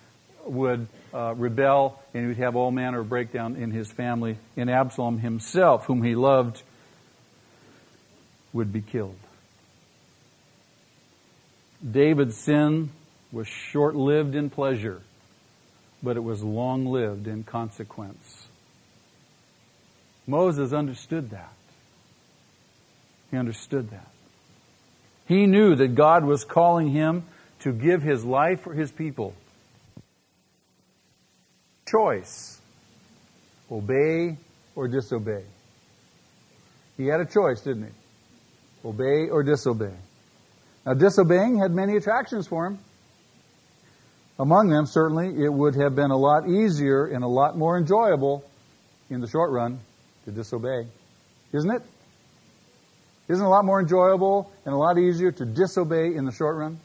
would 0.46 0.88
uh, 1.16 1.34
rebel 1.36 2.02
and 2.14 2.24
he 2.24 2.28
would 2.28 2.38
have 2.38 2.56
all 2.56 2.72
manner 2.72 3.00
of 3.00 3.10
breakdown 3.10 3.56
in 3.56 3.72
his 3.72 3.92
family. 3.92 4.38
And 4.58 4.70
Absalom 4.70 5.20
himself, 5.20 5.86
whom 5.86 6.04
he 6.04 6.14
loved, 6.14 6.62
would 8.52 8.74
be 8.74 8.82
killed. 8.82 9.18
David's 11.90 12.38
sin 12.38 12.90
was 13.32 13.48
short 13.48 13.96
lived 13.96 14.36
in 14.36 14.50
pleasure, 14.50 15.02
but 16.04 16.18
it 16.18 16.24
was 16.24 16.44
long 16.44 16.86
lived 16.86 17.28
in 17.28 17.44
consequence. 17.44 18.48
Moses 20.28 20.74
understood 20.74 21.30
that. 21.30 21.54
He 23.32 23.38
understood 23.38 23.92
that. 23.92 24.08
He 25.28 25.46
knew 25.46 25.76
that 25.76 25.96
God 25.96 26.24
was 26.24 26.44
calling 26.44 26.90
him 26.90 27.24
to 27.60 27.72
give 27.72 28.02
his 28.02 28.24
life 28.24 28.62
for 28.62 28.74
his 28.74 28.92
people. 28.92 29.34
Choice 31.88 32.60
obey 33.72 34.38
or 34.76 34.88
disobey. 34.88 35.44
He 36.98 37.08
had 37.08 37.20
a 37.20 37.26
choice, 37.26 37.62
didn't 37.62 37.84
he? 37.84 38.88
Obey 38.88 39.30
or 39.30 39.44
disobey. 39.44 39.94
Now, 40.86 40.94
disobeying 40.94 41.58
had 41.58 41.72
many 41.72 41.98
attractions 41.98 42.48
for 42.48 42.66
him. 42.68 42.80
Among 44.38 44.70
them, 44.70 44.86
certainly, 44.86 45.28
it 45.44 45.52
would 45.52 45.76
have 45.76 45.96
been 45.96 46.12
a 46.12 46.18
lot 46.18 46.48
easier 46.48 47.06
and 47.06 47.24
a 47.24 47.28
lot 47.28 47.58
more 47.58 47.78
enjoyable 47.78 48.44
in 49.10 49.22
the 49.22 49.28
short 49.28 49.52
run 49.52 49.80
to 50.26 50.32
disobey. 50.32 50.88
Isn't 51.54 51.72
it? 51.72 51.82
Isn't 53.28 53.44
it 53.44 53.48
a 53.48 53.50
lot 53.50 53.66
more 53.66 53.80
enjoyable 53.80 54.52
and 54.66 54.74
a 54.74 54.78
lot 54.78 54.98
easier 54.98 55.32
to 55.32 55.46
disobey 55.46 56.14
in 56.16 56.26
the 56.26 56.32
short 56.32 56.58
run? 56.58 56.80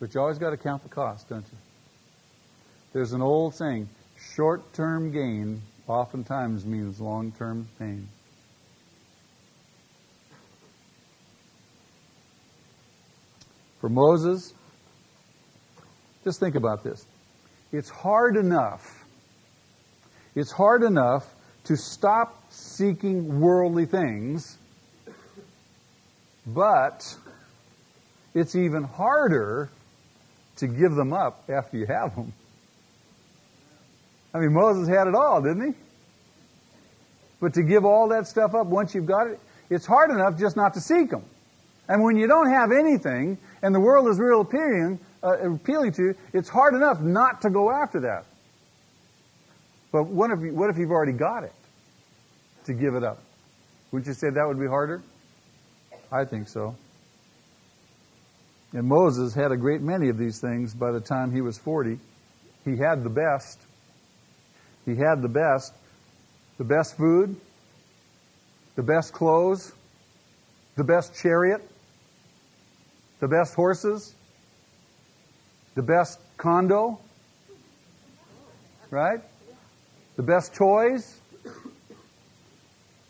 But 0.00 0.14
you 0.14 0.20
always 0.20 0.38
got 0.38 0.50
to 0.50 0.56
count 0.56 0.82
the 0.82 0.88
cost, 0.88 1.28
don't 1.28 1.44
you? 1.44 1.58
There's 2.92 3.12
an 3.12 3.20
old 3.20 3.54
saying 3.54 3.88
short 4.34 4.72
term 4.72 5.12
gain 5.12 5.60
oftentimes 5.86 6.64
means 6.64 7.00
long 7.00 7.32
term 7.32 7.68
pain. 7.78 8.08
For 13.80 13.88
Moses, 13.88 14.54
just 16.24 16.40
think 16.40 16.54
about 16.56 16.82
this. 16.82 17.04
It's 17.72 17.90
hard 17.90 18.36
enough. 18.36 19.04
It's 20.34 20.50
hard 20.50 20.82
enough 20.82 21.26
to 21.64 21.76
stop 21.76 22.42
seeking 22.50 23.40
worldly 23.40 23.84
things, 23.86 24.56
but 26.46 27.14
it's 28.34 28.56
even 28.56 28.82
harder 28.82 29.68
to 30.56 30.66
give 30.66 30.94
them 30.94 31.12
up 31.12 31.44
after 31.48 31.76
you 31.76 31.86
have 31.86 32.16
them. 32.16 32.32
I 34.34 34.38
mean, 34.38 34.52
Moses 34.52 34.88
had 34.88 35.06
it 35.06 35.14
all, 35.14 35.42
didn't 35.42 35.72
he? 35.72 35.78
But 37.40 37.54
to 37.54 37.62
give 37.62 37.84
all 37.84 38.08
that 38.08 38.26
stuff 38.26 38.54
up 38.54 38.66
once 38.66 38.94
you've 38.94 39.06
got 39.06 39.28
it, 39.28 39.40
it's 39.70 39.86
hard 39.86 40.10
enough 40.10 40.38
just 40.38 40.56
not 40.56 40.74
to 40.74 40.80
seek 40.80 41.10
them. 41.10 41.24
And 41.88 42.02
when 42.02 42.16
you 42.16 42.26
don't 42.26 42.50
have 42.50 42.70
anything, 42.72 43.38
and 43.62 43.74
the 43.74 43.80
world 43.80 44.08
is 44.08 44.18
real 44.18 44.42
appealing, 44.42 44.98
uh, 45.22 45.52
appealing 45.54 45.92
to 45.92 46.02
you, 46.02 46.14
it's 46.32 46.48
hard 46.48 46.74
enough 46.74 47.00
not 47.00 47.42
to 47.42 47.50
go 47.50 47.70
after 47.70 48.00
that. 48.00 48.24
But 49.90 50.04
what 50.04 50.30
if, 50.30 50.52
what 50.52 50.68
if 50.68 50.76
you've 50.76 50.90
already 50.90 51.12
got 51.12 51.44
it? 51.44 51.52
to 52.68 52.74
give 52.74 52.94
it 52.94 53.02
up. 53.02 53.18
Wouldn't 53.90 54.06
you 54.06 54.12
say 54.12 54.28
that 54.28 54.46
would 54.46 54.60
be 54.60 54.66
harder? 54.66 55.02
I 56.12 56.24
think 56.26 56.48
so. 56.48 56.76
And 58.74 58.86
Moses 58.86 59.34
had 59.34 59.52
a 59.52 59.56
great 59.56 59.80
many 59.80 60.10
of 60.10 60.18
these 60.18 60.38
things 60.38 60.74
by 60.74 60.92
the 60.92 61.00
time 61.00 61.32
he 61.32 61.40
was 61.40 61.56
40. 61.56 61.98
He 62.66 62.76
had 62.76 63.02
the 63.02 63.10
best. 63.10 63.58
He 64.88 64.96
had 64.96 65.20
the 65.20 65.28
best. 65.28 65.74
The 66.56 66.64
best 66.64 66.96
food, 66.96 67.36
the 68.74 68.82
best 68.82 69.12
clothes, 69.12 69.72
the 70.76 70.82
best 70.82 71.14
chariot, 71.14 71.62
the 73.20 73.28
best 73.28 73.54
horses, 73.54 74.14
the 75.76 75.82
best 75.82 76.18
condo, 76.36 76.98
right? 78.90 79.20
The 80.16 80.22
best 80.22 80.54
toys, 80.54 81.20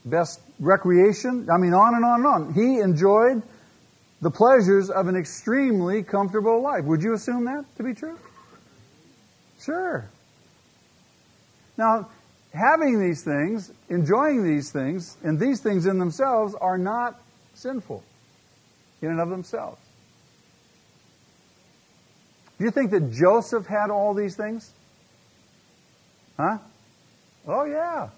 best 0.05 0.41
recreation. 0.61 1.49
I 1.51 1.57
mean, 1.57 1.73
on 1.73 1.95
and 1.95 2.05
on 2.05 2.21
and 2.21 2.27
on. 2.27 2.55
He 2.55 2.81
enjoyed 2.81 3.43
the 4.21 4.31
pleasures 4.31 4.91
of 4.91 5.07
an 5.07 5.17
extremely 5.17 6.03
comfortable 6.03 6.61
life. 6.61 6.85
Would 6.85 7.03
you 7.03 7.15
assume 7.15 7.45
that 7.47 7.65
to 7.77 7.83
be 7.83 7.95
true? 7.95 8.19
Sure. 9.61 10.11
Now, 11.79 12.09
having 12.53 12.99
these 12.99 13.23
things, 13.23 13.73
enjoying 13.89 14.43
these 14.43 14.71
things, 14.71 15.17
and 15.23 15.39
these 15.39 15.61
things 15.61 15.87
in 15.87 15.99
themselves 15.99 16.55
are 16.61 16.77
not 16.77 17.19
sinful 17.55 18.03
in 19.01 19.11
and 19.11 19.21
of 19.21 19.31
themselves. 19.31 19.81
Do 22.59 22.65
you 22.65 22.73
think 22.73 22.91
that 22.91 23.13
Joseph 23.13 23.67
had 23.67 23.91
all 23.91 24.13
these 24.13 24.35
things? 24.37 24.73
Huh? 26.37 26.59
Oh, 27.47 27.65
yeah. 27.65 28.09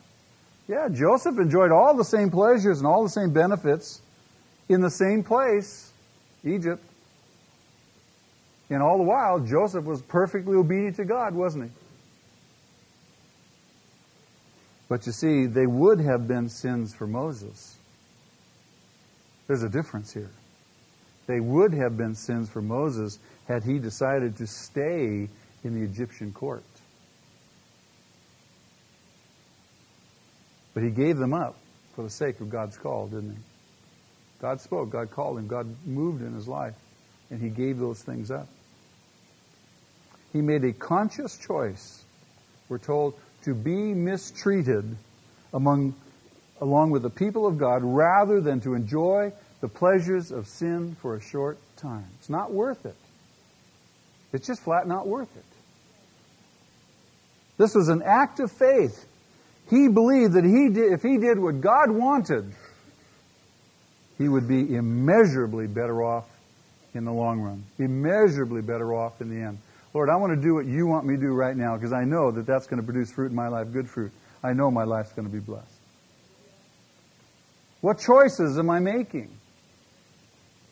Yeah, 0.66 0.88
Joseph 0.88 1.38
enjoyed 1.38 1.70
all 1.70 1.94
the 1.94 2.04
same 2.04 2.30
pleasures 2.30 2.78
and 2.78 2.86
all 2.86 3.02
the 3.02 3.10
same 3.10 3.32
benefits 3.32 4.00
in 4.68 4.80
the 4.80 4.90
same 4.90 5.22
place, 5.22 5.92
Egypt. 6.44 6.82
And 8.70 8.82
all 8.82 8.96
the 8.96 9.04
while, 9.04 9.40
Joseph 9.40 9.84
was 9.84 10.00
perfectly 10.00 10.56
obedient 10.56 10.96
to 10.96 11.04
God, 11.04 11.34
wasn't 11.34 11.64
he? 11.64 11.70
But 14.90 15.06
you 15.06 15.12
see, 15.12 15.46
they 15.46 15.68
would 15.68 16.00
have 16.00 16.26
been 16.26 16.48
sins 16.48 16.92
for 16.92 17.06
Moses. 17.06 17.76
There's 19.46 19.62
a 19.62 19.68
difference 19.68 20.12
here. 20.12 20.30
They 21.28 21.38
would 21.38 21.72
have 21.74 21.96
been 21.96 22.16
sins 22.16 22.50
for 22.50 22.60
Moses 22.60 23.20
had 23.46 23.62
he 23.62 23.78
decided 23.78 24.36
to 24.38 24.48
stay 24.48 25.28
in 25.62 25.74
the 25.78 25.82
Egyptian 25.82 26.32
court. 26.32 26.64
But 30.74 30.82
he 30.82 30.90
gave 30.90 31.18
them 31.18 31.34
up 31.34 31.56
for 31.94 32.02
the 32.02 32.10
sake 32.10 32.40
of 32.40 32.50
God's 32.50 32.76
call, 32.76 33.06
didn't 33.06 33.30
he? 33.30 33.42
God 34.42 34.60
spoke, 34.60 34.90
God 34.90 35.12
called 35.12 35.38
him, 35.38 35.46
God 35.46 35.68
moved 35.86 36.20
in 36.20 36.34
his 36.34 36.48
life, 36.48 36.74
and 37.30 37.40
he 37.40 37.48
gave 37.48 37.78
those 37.78 38.02
things 38.02 38.32
up. 38.32 38.48
He 40.32 40.40
made 40.40 40.64
a 40.64 40.72
conscious 40.72 41.38
choice, 41.38 42.02
we're 42.68 42.78
told, 42.78 43.14
to 43.44 43.54
be 43.54 43.94
mistreated 43.94 44.96
among, 45.52 45.94
along 46.60 46.90
with 46.90 47.02
the 47.02 47.10
people 47.10 47.46
of 47.46 47.58
God 47.58 47.82
rather 47.82 48.40
than 48.40 48.60
to 48.62 48.74
enjoy 48.74 49.32
the 49.60 49.68
pleasures 49.68 50.30
of 50.30 50.46
sin 50.46 50.96
for 51.00 51.16
a 51.16 51.20
short 51.20 51.58
time. 51.76 52.06
It's 52.18 52.30
not 52.30 52.52
worth 52.52 52.86
it. 52.86 52.96
It's 54.32 54.46
just 54.46 54.62
flat 54.62 54.86
not 54.86 55.06
worth 55.06 55.34
it. 55.36 55.44
This 57.58 57.74
was 57.74 57.88
an 57.88 58.02
act 58.02 58.40
of 58.40 58.50
faith. 58.50 59.04
He 59.68 59.88
believed 59.88 60.32
that 60.34 60.44
he 60.44 60.68
did, 60.70 60.92
if 60.92 61.02
he 61.02 61.18
did 61.18 61.38
what 61.38 61.60
God 61.60 61.90
wanted, 61.90 62.52
he 64.18 64.28
would 64.28 64.48
be 64.48 64.74
immeasurably 64.74 65.66
better 65.66 66.02
off 66.02 66.26
in 66.94 67.04
the 67.04 67.12
long 67.12 67.40
run. 67.40 67.64
Immeasurably 67.78 68.62
better 68.62 68.94
off 68.94 69.20
in 69.20 69.28
the 69.28 69.46
end. 69.46 69.58
Lord, 69.92 70.08
I 70.08 70.16
want 70.16 70.32
to 70.34 70.40
do 70.40 70.54
what 70.54 70.66
you 70.66 70.86
want 70.86 71.06
me 71.06 71.16
to 71.16 71.20
do 71.20 71.32
right 71.32 71.56
now 71.56 71.76
because 71.76 71.92
I 71.92 72.04
know 72.04 72.30
that 72.30 72.46
that's 72.46 72.66
going 72.66 72.80
to 72.80 72.86
produce 72.86 73.10
fruit 73.10 73.30
in 73.30 73.36
my 73.36 73.48
life, 73.48 73.72
good 73.72 73.88
fruit. 73.88 74.12
I 74.42 74.52
know 74.52 74.70
my 74.70 74.84
life's 74.84 75.12
going 75.12 75.26
to 75.26 75.32
be 75.32 75.40
blessed. 75.40 75.66
What 77.80 77.98
choices 77.98 78.58
am 78.58 78.70
I 78.70 78.78
making? 78.78 79.30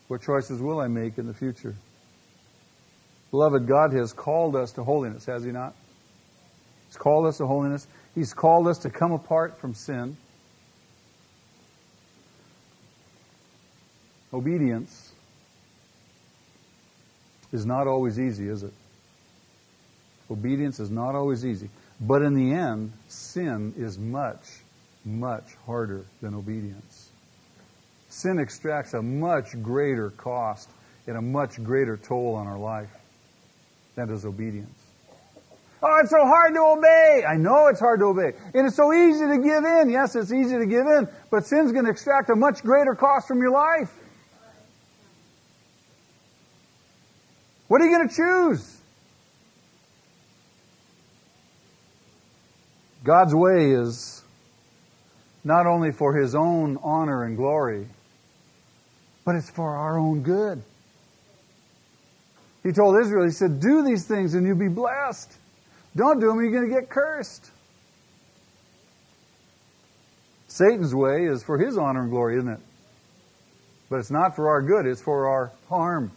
What 0.07 0.21
choices 0.21 0.61
will 0.61 0.79
I 0.79 0.87
make 0.87 1.17
in 1.17 1.27
the 1.27 1.33
future? 1.33 1.75
Beloved, 3.31 3.67
God 3.67 3.93
has 3.93 4.13
called 4.13 4.55
us 4.55 4.71
to 4.73 4.83
holiness, 4.83 5.25
has 5.25 5.43
He 5.43 5.51
not? 5.51 5.75
He's 6.87 6.97
called 6.97 7.27
us 7.27 7.37
to 7.37 7.45
holiness. 7.45 7.87
He's 8.15 8.33
called 8.33 8.67
us 8.67 8.79
to 8.79 8.89
come 8.89 9.11
apart 9.11 9.59
from 9.59 9.75
sin. 9.75 10.17
Obedience 14.33 15.11
is 17.51 17.65
not 17.65 17.87
always 17.87 18.19
easy, 18.19 18.47
is 18.47 18.63
it? 18.63 18.73
Obedience 20.31 20.79
is 20.79 20.91
not 20.91 21.15
always 21.15 21.45
easy. 21.45 21.69
But 22.01 22.21
in 22.21 22.33
the 22.33 22.53
end, 22.53 22.93
sin 23.07 23.73
is 23.77 23.97
much, 23.97 24.61
much 25.03 25.55
harder 25.65 26.05
than 26.21 26.33
obedience. 26.33 27.09
Sin 28.09 28.39
extracts 28.39 28.93
a 28.93 29.01
much 29.01 29.61
greater 29.61 30.09
cost 30.11 30.69
and 31.07 31.17
a 31.17 31.21
much 31.21 31.61
greater 31.63 31.97
toll 31.97 32.35
on 32.35 32.47
our 32.47 32.57
life 32.57 32.89
than 33.95 34.07
does 34.07 34.25
obedience. 34.25 34.79
Oh, 35.81 35.99
it's 36.01 36.09
so 36.09 36.25
hard 36.25 36.53
to 36.53 36.61
obey. 36.61 37.23
I 37.27 37.37
know 37.37 37.67
it's 37.67 37.79
hard 37.79 37.99
to 38.01 38.07
obey. 38.07 38.33
And 38.53 38.67
it's 38.67 38.75
so 38.75 38.93
easy 38.93 39.25
to 39.25 39.37
give 39.37 39.63
in. 39.63 39.89
Yes, 39.89 40.15
it's 40.15 40.31
easy 40.31 40.57
to 40.57 40.65
give 40.65 40.85
in, 40.87 41.07
but 41.31 41.45
sin's 41.45 41.71
going 41.71 41.85
to 41.85 41.91
extract 41.91 42.29
a 42.29 42.35
much 42.35 42.61
greater 42.61 42.95
cost 42.95 43.27
from 43.27 43.39
your 43.39 43.51
life. 43.51 43.91
What 47.67 47.81
are 47.81 47.85
you 47.85 47.97
going 47.97 48.09
to 48.09 48.15
choose? 48.15 48.78
God's 53.09 53.33
way 53.33 53.71
is 53.71 54.21
not 55.43 55.65
only 55.65 55.91
for 55.91 56.15
His 56.15 56.35
own 56.35 56.77
honor 56.83 57.23
and 57.23 57.35
glory, 57.35 57.87
but 59.25 59.33
it's 59.33 59.49
for 59.49 59.75
our 59.75 59.97
own 59.97 60.21
good. 60.21 60.61
He 62.61 62.71
told 62.71 63.01
Israel, 63.01 63.25
He 63.25 63.31
said, 63.31 63.59
Do 63.59 63.83
these 63.83 64.05
things 64.05 64.35
and 64.35 64.45
you'll 64.45 64.59
be 64.59 64.67
blessed. 64.67 65.33
Don't 65.95 66.19
do 66.19 66.27
them, 66.27 66.39
you're 66.39 66.51
going 66.51 66.69
to 66.69 66.81
get 66.81 66.91
cursed. 66.91 67.49
Satan's 70.47 70.93
way 70.93 71.25
is 71.25 71.41
for 71.41 71.57
his 71.57 71.79
honor 71.79 72.01
and 72.01 72.11
glory, 72.11 72.37
isn't 72.37 72.51
it? 72.51 72.59
But 73.89 74.01
it's 74.01 74.11
not 74.11 74.35
for 74.35 74.49
our 74.49 74.61
good, 74.61 74.85
it's 74.85 75.01
for 75.01 75.29
our 75.29 75.51
harm. 75.67 76.11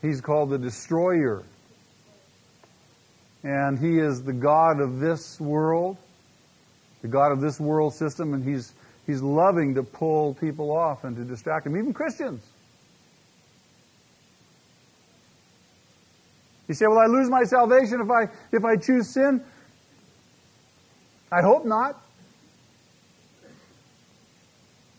He's 0.00 0.22
called 0.22 0.48
the 0.48 0.56
destroyer. 0.56 1.42
And 3.42 3.78
he 3.78 3.98
is 3.98 4.22
the 4.22 4.32
God 4.32 4.80
of 4.80 5.00
this 5.00 5.40
world, 5.40 5.96
the 7.02 7.08
God 7.08 7.32
of 7.32 7.40
this 7.40 7.58
world 7.58 7.94
system, 7.94 8.34
and 8.34 8.44
he's, 8.44 8.72
he's 9.06 9.22
loving 9.22 9.74
to 9.76 9.82
pull 9.82 10.34
people 10.34 10.70
off 10.70 11.04
and 11.04 11.16
to 11.16 11.24
distract 11.24 11.64
them, 11.64 11.76
even 11.76 11.94
Christians. 11.94 12.44
You 16.68 16.74
say, 16.74 16.86
"Well, 16.86 16.98
I 16.98 17.06
lose 17.06 17.28
my 17.28 17.42
salvation 17.42 18.00
if 18.00 18.10
I, 18.10 18.28
if 18.52 18.64
I 18.64 18.76
choose 18.76 19.08
sin? 19.08 19.42
I 21.32 21.42
hope 21.42 21.64
not. 21.64 22.00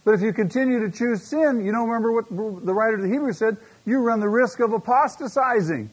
But 0.04 0.16
if 0.16 0.22
you 0.22 0.34
continue 0.34 0.80
to 0.80 0.92
choose 0.92 1.24
sin, 1.24 1.64
you 1.64 1.72
don't 1.72 1.88
remember 1.88 2.12
what 2.12 2.30
the 2.30 2.74
writer 2.74 2.96
of 2.96 3.04
the 3.04 3.08
Hebrews 3.08 3.38
said? 3.38 3.58
You 3.86 4.00
run 4.00 4.20
the 4.20 4.30
risk 4.30 4.60
of 4.60 4.74
apostatizing. 4.74 5.92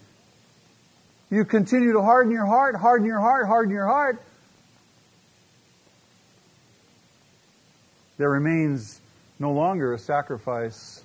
You 1.31 1.45
continue 1.45 1.93
to 1.93 2.03
harden 2.03 2.33
your 2.33 2.47
heart, 2.47 2.77
harden 2.77 3.07
your 3.07 3.21
heart, 3.21 3.47
harden 3.47 3.71
your 3.71 3.87
heart. 3.87 4.23
There 8.17 8.31
remains 8.31 9.01
no 9.39 9.53
longer 9.53 9.93
a 9.93 9.99
sacrifice 9.99 11.05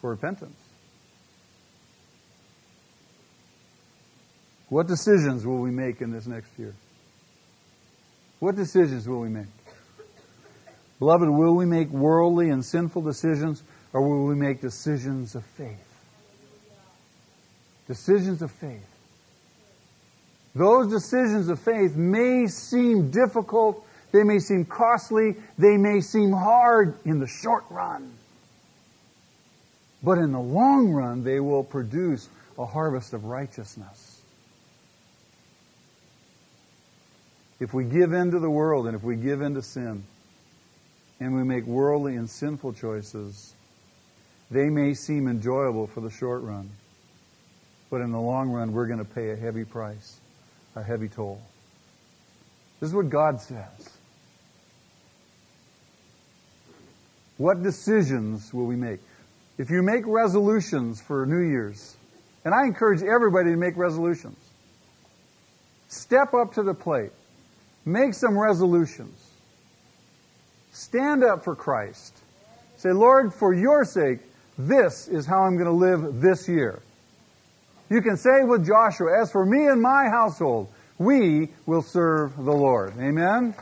for 0.00 0.10
repentance. 0.10 0.56
What 4.68 4.86
decisions 4.86 5.46
will 5.46 5.58
we 5.58 5.70
make 5.70 6.00
in 6.00 6.12
this 6.12 6.26
next 6.26 6.50
year? 6.58 6.74
What 8.38 8.56
decisions 8.56 9.08
will 9.08 9.20
we 9.20 9.28
make? 9.28 9.46
Beloved, 10.98 11.28
will 11.28 11.56
we 11.56 11.64
make 11.64 11.88
worldly 11.88 12.50
and 12.50 12.64
sinful 12.64 13.02
decisions 13.02 13.62
or 13.92 14.06
will 14.06 14.26
we 14.26 14.34
make 14.34 14.60
decisions 14.60 15.34
of 15.34 15.44
faith? 15.44 15.89
Decisions 17.90 18.40
of 18.40 18.52
faith. 18.52 18.86
Those 20.54 20.92
decisions 20.92 21.48
of 21.48 21.58
faith 21.58 21.96
may 21.96 22.46
seem 22.46 23.10
difficult, 23.10 23.84
they 24.12 24.22
may 24.22 24.38
seem 24.38 24.64
costly, 24.64 25.34
they 25.58 25.76
may 25.76 26.00
seem 26.00 26.30
hard 26.30 26.94
in 27.04 27.18
the 27.18 27.26
short 27.26 27.64
run. 27.68 28.12
But 30.04 30.18
in 30.18 30.30
the 30.30 30.38
long 30.38 30.92
run, 30.92 31.24
they 31.24 31.40
will 31.40 31.64
produce 31.64 32.28
a 32.56 32.64
harvest 32.64 33.12
of 33.12 33.24
righteousness. 33.24 34.22
If 37.58 37.74
we 37.74 37.82
give 37.82 38.12
in 38.12 38.30
to 38.30 38.38
the 38.38 38.48
world 38.48 38.86
and 38.86 38.94
if 38.94 39.02
we 39.02 39.16
give 39.16 39.42
in 39.42 39.54
to 39.54 39.62
sin, 39.62 40.04
and 41.18 41.34
we 41.34 41.42
make 41.42 41.66
worldly 41.66 42.14
and 42.14 42.30
sinful 42.30 42.74
choices, 42.74 43.52
they 44.48 44.70
may 44.70 44.94
seem 44.94 45.26
enjoyable 45.26 45.88
for 45.88 46.00
the 46.00 46.10
short 46.10 46.42
run. 46.42 46.70
But 47.90 48.00
in 48.00 48.12
the 48.12 48.20
long 48.20 48.50
run, 48.50 48.72
we're 48.72 48.86
going 48.86 48.98
to 49.00 49.04
pay 49.04 49.30
a 49.30 49.36
heavy 49.36 49.64
price, 49.64 50.18
a 50.76 50.82
heavy 50.82 51.08
toll. 51.08 51.40
This 52.78 52.88
is 52.88 52.94
what 52.94 53.10
God 53.10 53.40
says. 53.40 53.90
What 57.36 57.62
decisions 57.62 58.54
will 58.54 58.66
we 58.66 58.76
make? 58.76 59.00
If 59.58 59.70
you 59.70 59.82
make 59.82 60.06
resolutions 60.06 61.00
for 61.00 61.26
New 61.26 61.40
Year's, 61.40 61.96
and 62.44 62.54
I 62.54 62.64
encourage 62.64 63.02
everybody 63.02 63.50
to 63.50 63.56
make 63.56 63.76
resolutions, 63.76 64.38
step 65.88 66.32
up 66.32 66.54
to 66.54 66.62
the 66.62 66.74
plate. 66.74 67.12
Make 67.84 68.14
some 68.14 68.38
resolutions. 68.38 69.18
Stand 70.72 71.24
up 71.24 71.44
for 71.44 71.54
Christ. 71.54 72.16
Say, 72.76 72.92
Lord, 72.92 73.34
for 73.34 73.52
your 73.52 73.84
sake, 73.84 74.20
this 74.56 75.08
is 75.08 75.26
how 75.26 75.42
I'm 75.42 75.56
going 75.56 75.66
to 75.66 75.72
live 75.72 76.20
this 76.20 76.48
year. 76.48 76.80
You 77.90 78.00
can 78.00 78.16
say 78.16 78.44
with 78.44 78.64
Joshua, 78.64 79.20
As 79.20 79.32
for 79.32 79.44
me 79.44 79.66
and 79.66 79.82
my 79.82 80.08
household, 80.08 80.68
we 80.96 81.48
will 81.66 81.82
serve 81.82 82.36
the 82.36 82.52
Lord. 82.52 82.94
Amen? 82.98 83.54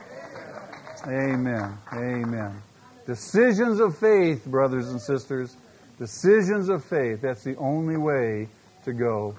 Amen. 1.07 1.77
Amen. 1.91 2.61
Decisions 3.07 3.79
of 3.79 3.97
faith, 3.97 4.45
brothers 4.45 4.89
and 4.89 5.01
sisters. 5.01 5.55
Decisions 5.97 6.69
of 6.69 6.85
faith. 6.85 7.21
That's 7.21 7.43
the 7.43 7.55
only 7.57 7.97
way 7.97 8.47
to 8.85 8.93
go. 8.93 9.35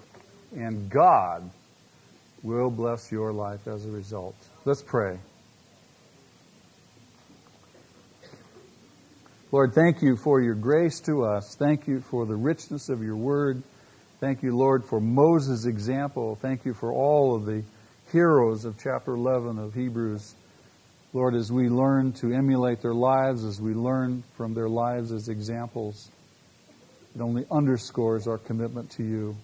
And 0.57 0.91
God 0.91 1.49
will 2.43 2.71
bless 2.71 3.13
your 3.13 3.33
life 3.33 3.69
as 3.69 3.87
a 3.87 3.91
result. 3.91 4.35
Let's 4.65 4.83
pray. 4.83 5.19
Lord, 9.53 9.73
thank 9.73 10.03
you 10.03 10.17
for 10.17 10.41
your 10.41 10.55
grace 10.55 11.01
to 11.01 11.25
us. 11.25 11.55
Thank 11.55 11.87
you 11.87 12.01
for 12.01 12.27
the 12.27 12.37
richness 12.37 12.89
of 12.89 13.03
your 13.03 13.17
word. 13.17 13.63
Thank 14.21 14.43
you, 14.43 14.55
Lord, 14.55 14.85
for 14.85 15.01
Moses' 15.01 15.65
example. 15.65 16.37
Thank 16.41 16.67
you 16.67 16.75
for 16.75 16.93
all 16.93 17.35
of 17.35 17.47
the 17.47 17.63
heroes 18.13 18.67
of 18.67 18.77
chapter 18.79 19.15
11 19.15 19.59
of 19.59 19.73
Hebrews. 19.73 20.35
Lord, 21.15 21.35
as 21.35 21.51
we 21.51 21.69
learn 21.69 22.13
to 22.15 22.33
emulate 22.33 22.83
their 22.83 22.95
lives, 22.95 23.45
as 23.45 23.61
we 23.61 23.73
learn 23.73 24.23
from 24.37 24.53
their 24.53 24.69
lives 24.69 25.11
as 25.11 25.29
examples, 25.29 26.11
it 27.15 27.23
only 27.23 27.47
underscores 27.51 28.29
our 28.29 28.37
commitment 28.39 28.91
to 28.93 29.03
you 29.03 29.37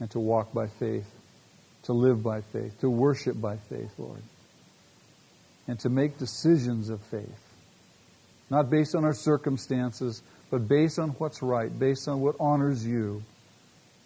and 0.00 0.10
to 0.10 0.18
walk 0.18 0.54
by 0.54 0.66
faith, 0.66 1.06
to 1.82 1.92
live 1.92 2.22
by 2.22 2.40
faith, 2.40 2.80
to 2.80 2.88
worship 2.88 3.38
by 3.38 3.58
faith, 3.68 3.92
Lord, 3.98 4.22
and 5.68 5.78
to 5.80 5.90
make 5.90 6.18
decisions 6.18 6.88
of 6.88 7.02
faith 7.02 7.44
not 8.50 8.70
based 8.70 8.94
on 8.94 9.04
our 9.04 9.14
circumstances, 9.14 10.22
but 10.50 10.68
based 10.68 10.98
on 10.98 11.10
what's 11.10 11.42
right, 11.42 11.76
based 11.76 12.08
on 12.08 12.20
what 12.20 12.36
honors 12.38 12.86
you. 12.86 13.22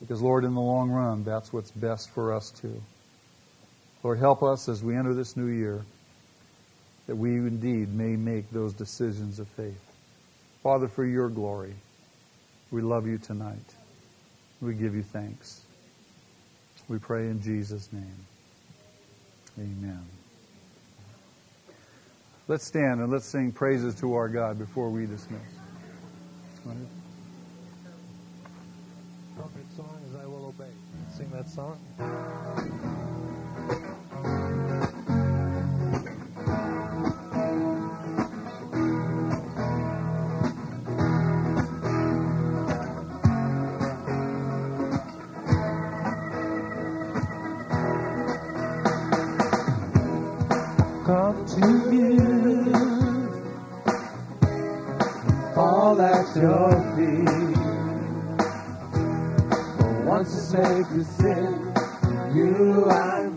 Because, 0.01 0.23
Lord, 0.23 0.45
in 0.45 0.55
the 0.55 0.61
long 0.61 0.91
run, 0.91 1.25
that's 1.25 1.53
what's 1.53 1.71
best 1.71 2.11
for 2.11 2.33
us 2.33 2.51
too. 2.51 2.81
Lord, 4.03 4.19
help 4.19 4.43
us 4.43 4.69
as 4.69 4.83
we 4.83 4.95
enter 4.95 5.13
this 5.13 5.37
new 5.37 5.49
year 5.49 5.85
that 7.07 7.17
we 7.17 7.31
indeed 7.31 7.93
may 7.93 8.17
make 8.17 8.51
those 8.51 8.73
decisions 8.75 9.39
of 9.39 9.49
faith. 9.49 9.81
Father, 10.63 10.89
for 10.89 11.05
your 11.05 11.29
glory, 11.29 11.75
we 12.71 12.83
love 12.83 13.07
you 13.07 13.19
tonight. 13.19 13.57
We 14.61 14.75
give 14.75 14.95
you 14.95 15.03
thanks. 15.03 15.63
We 16.89 16.99
pray 16.99 17.27
in 17.27 17.43
Jesus' 17.43 17.89
name. 17.93 18.27
Amen. 19.59 20.05
Let's 22.47 22.65
stand 22.65 23.01
and 23.01 23.11
let's 23.13 23.27
sing 23.27 23.53
praises 23.53 23.95
to 23.97 24.15
our 24.15 24.29
God 24.29 24.59
before 24.59 24.91
we 24.91 25.07
dismiss. 25.07 25.41
That 31.39 31.49
song. 31.49 31.79
Come 51.07 51.47
to 51.47 51.61
you, 51.95 52.73
fall 55.55 56.01
at 56.01 56.37
your 56.37 56.73
feet. 56.97 57.58
To 60.29 60.35
save 60.35 60.87
your 60.95 61.05
sin, 61.05 61.75
you 62.37 62.85
I'm 62.91 63.28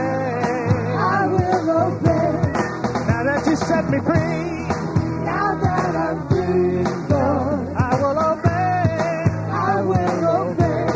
I 0.98 1.26
will 1.26 1.70
obey. 1.70 2.32
Now 3.06 3.22
that 3.24 3.46
you 3.46 3.56
set 3.56 3.88
me 3.90 3.98
free. 4.00 5.24
Now 5.24 5.54
that 5.62 5.96
I'm 5.96 6.28
free, 6.28 6.84
Lord. 7.08 7.76
I 7.76 7.94
will 8.00 8.18
obey. 8.32 9.24
I 9.50 9.80
will 9.82 10.24
obey. 10.40 10.86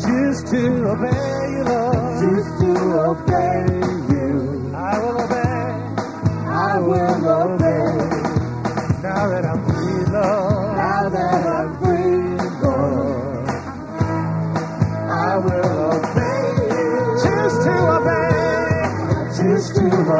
Just 0.00 0.46
to 0.48 0.88
obey. 0.90 1.31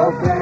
Okay. 0.02 0.41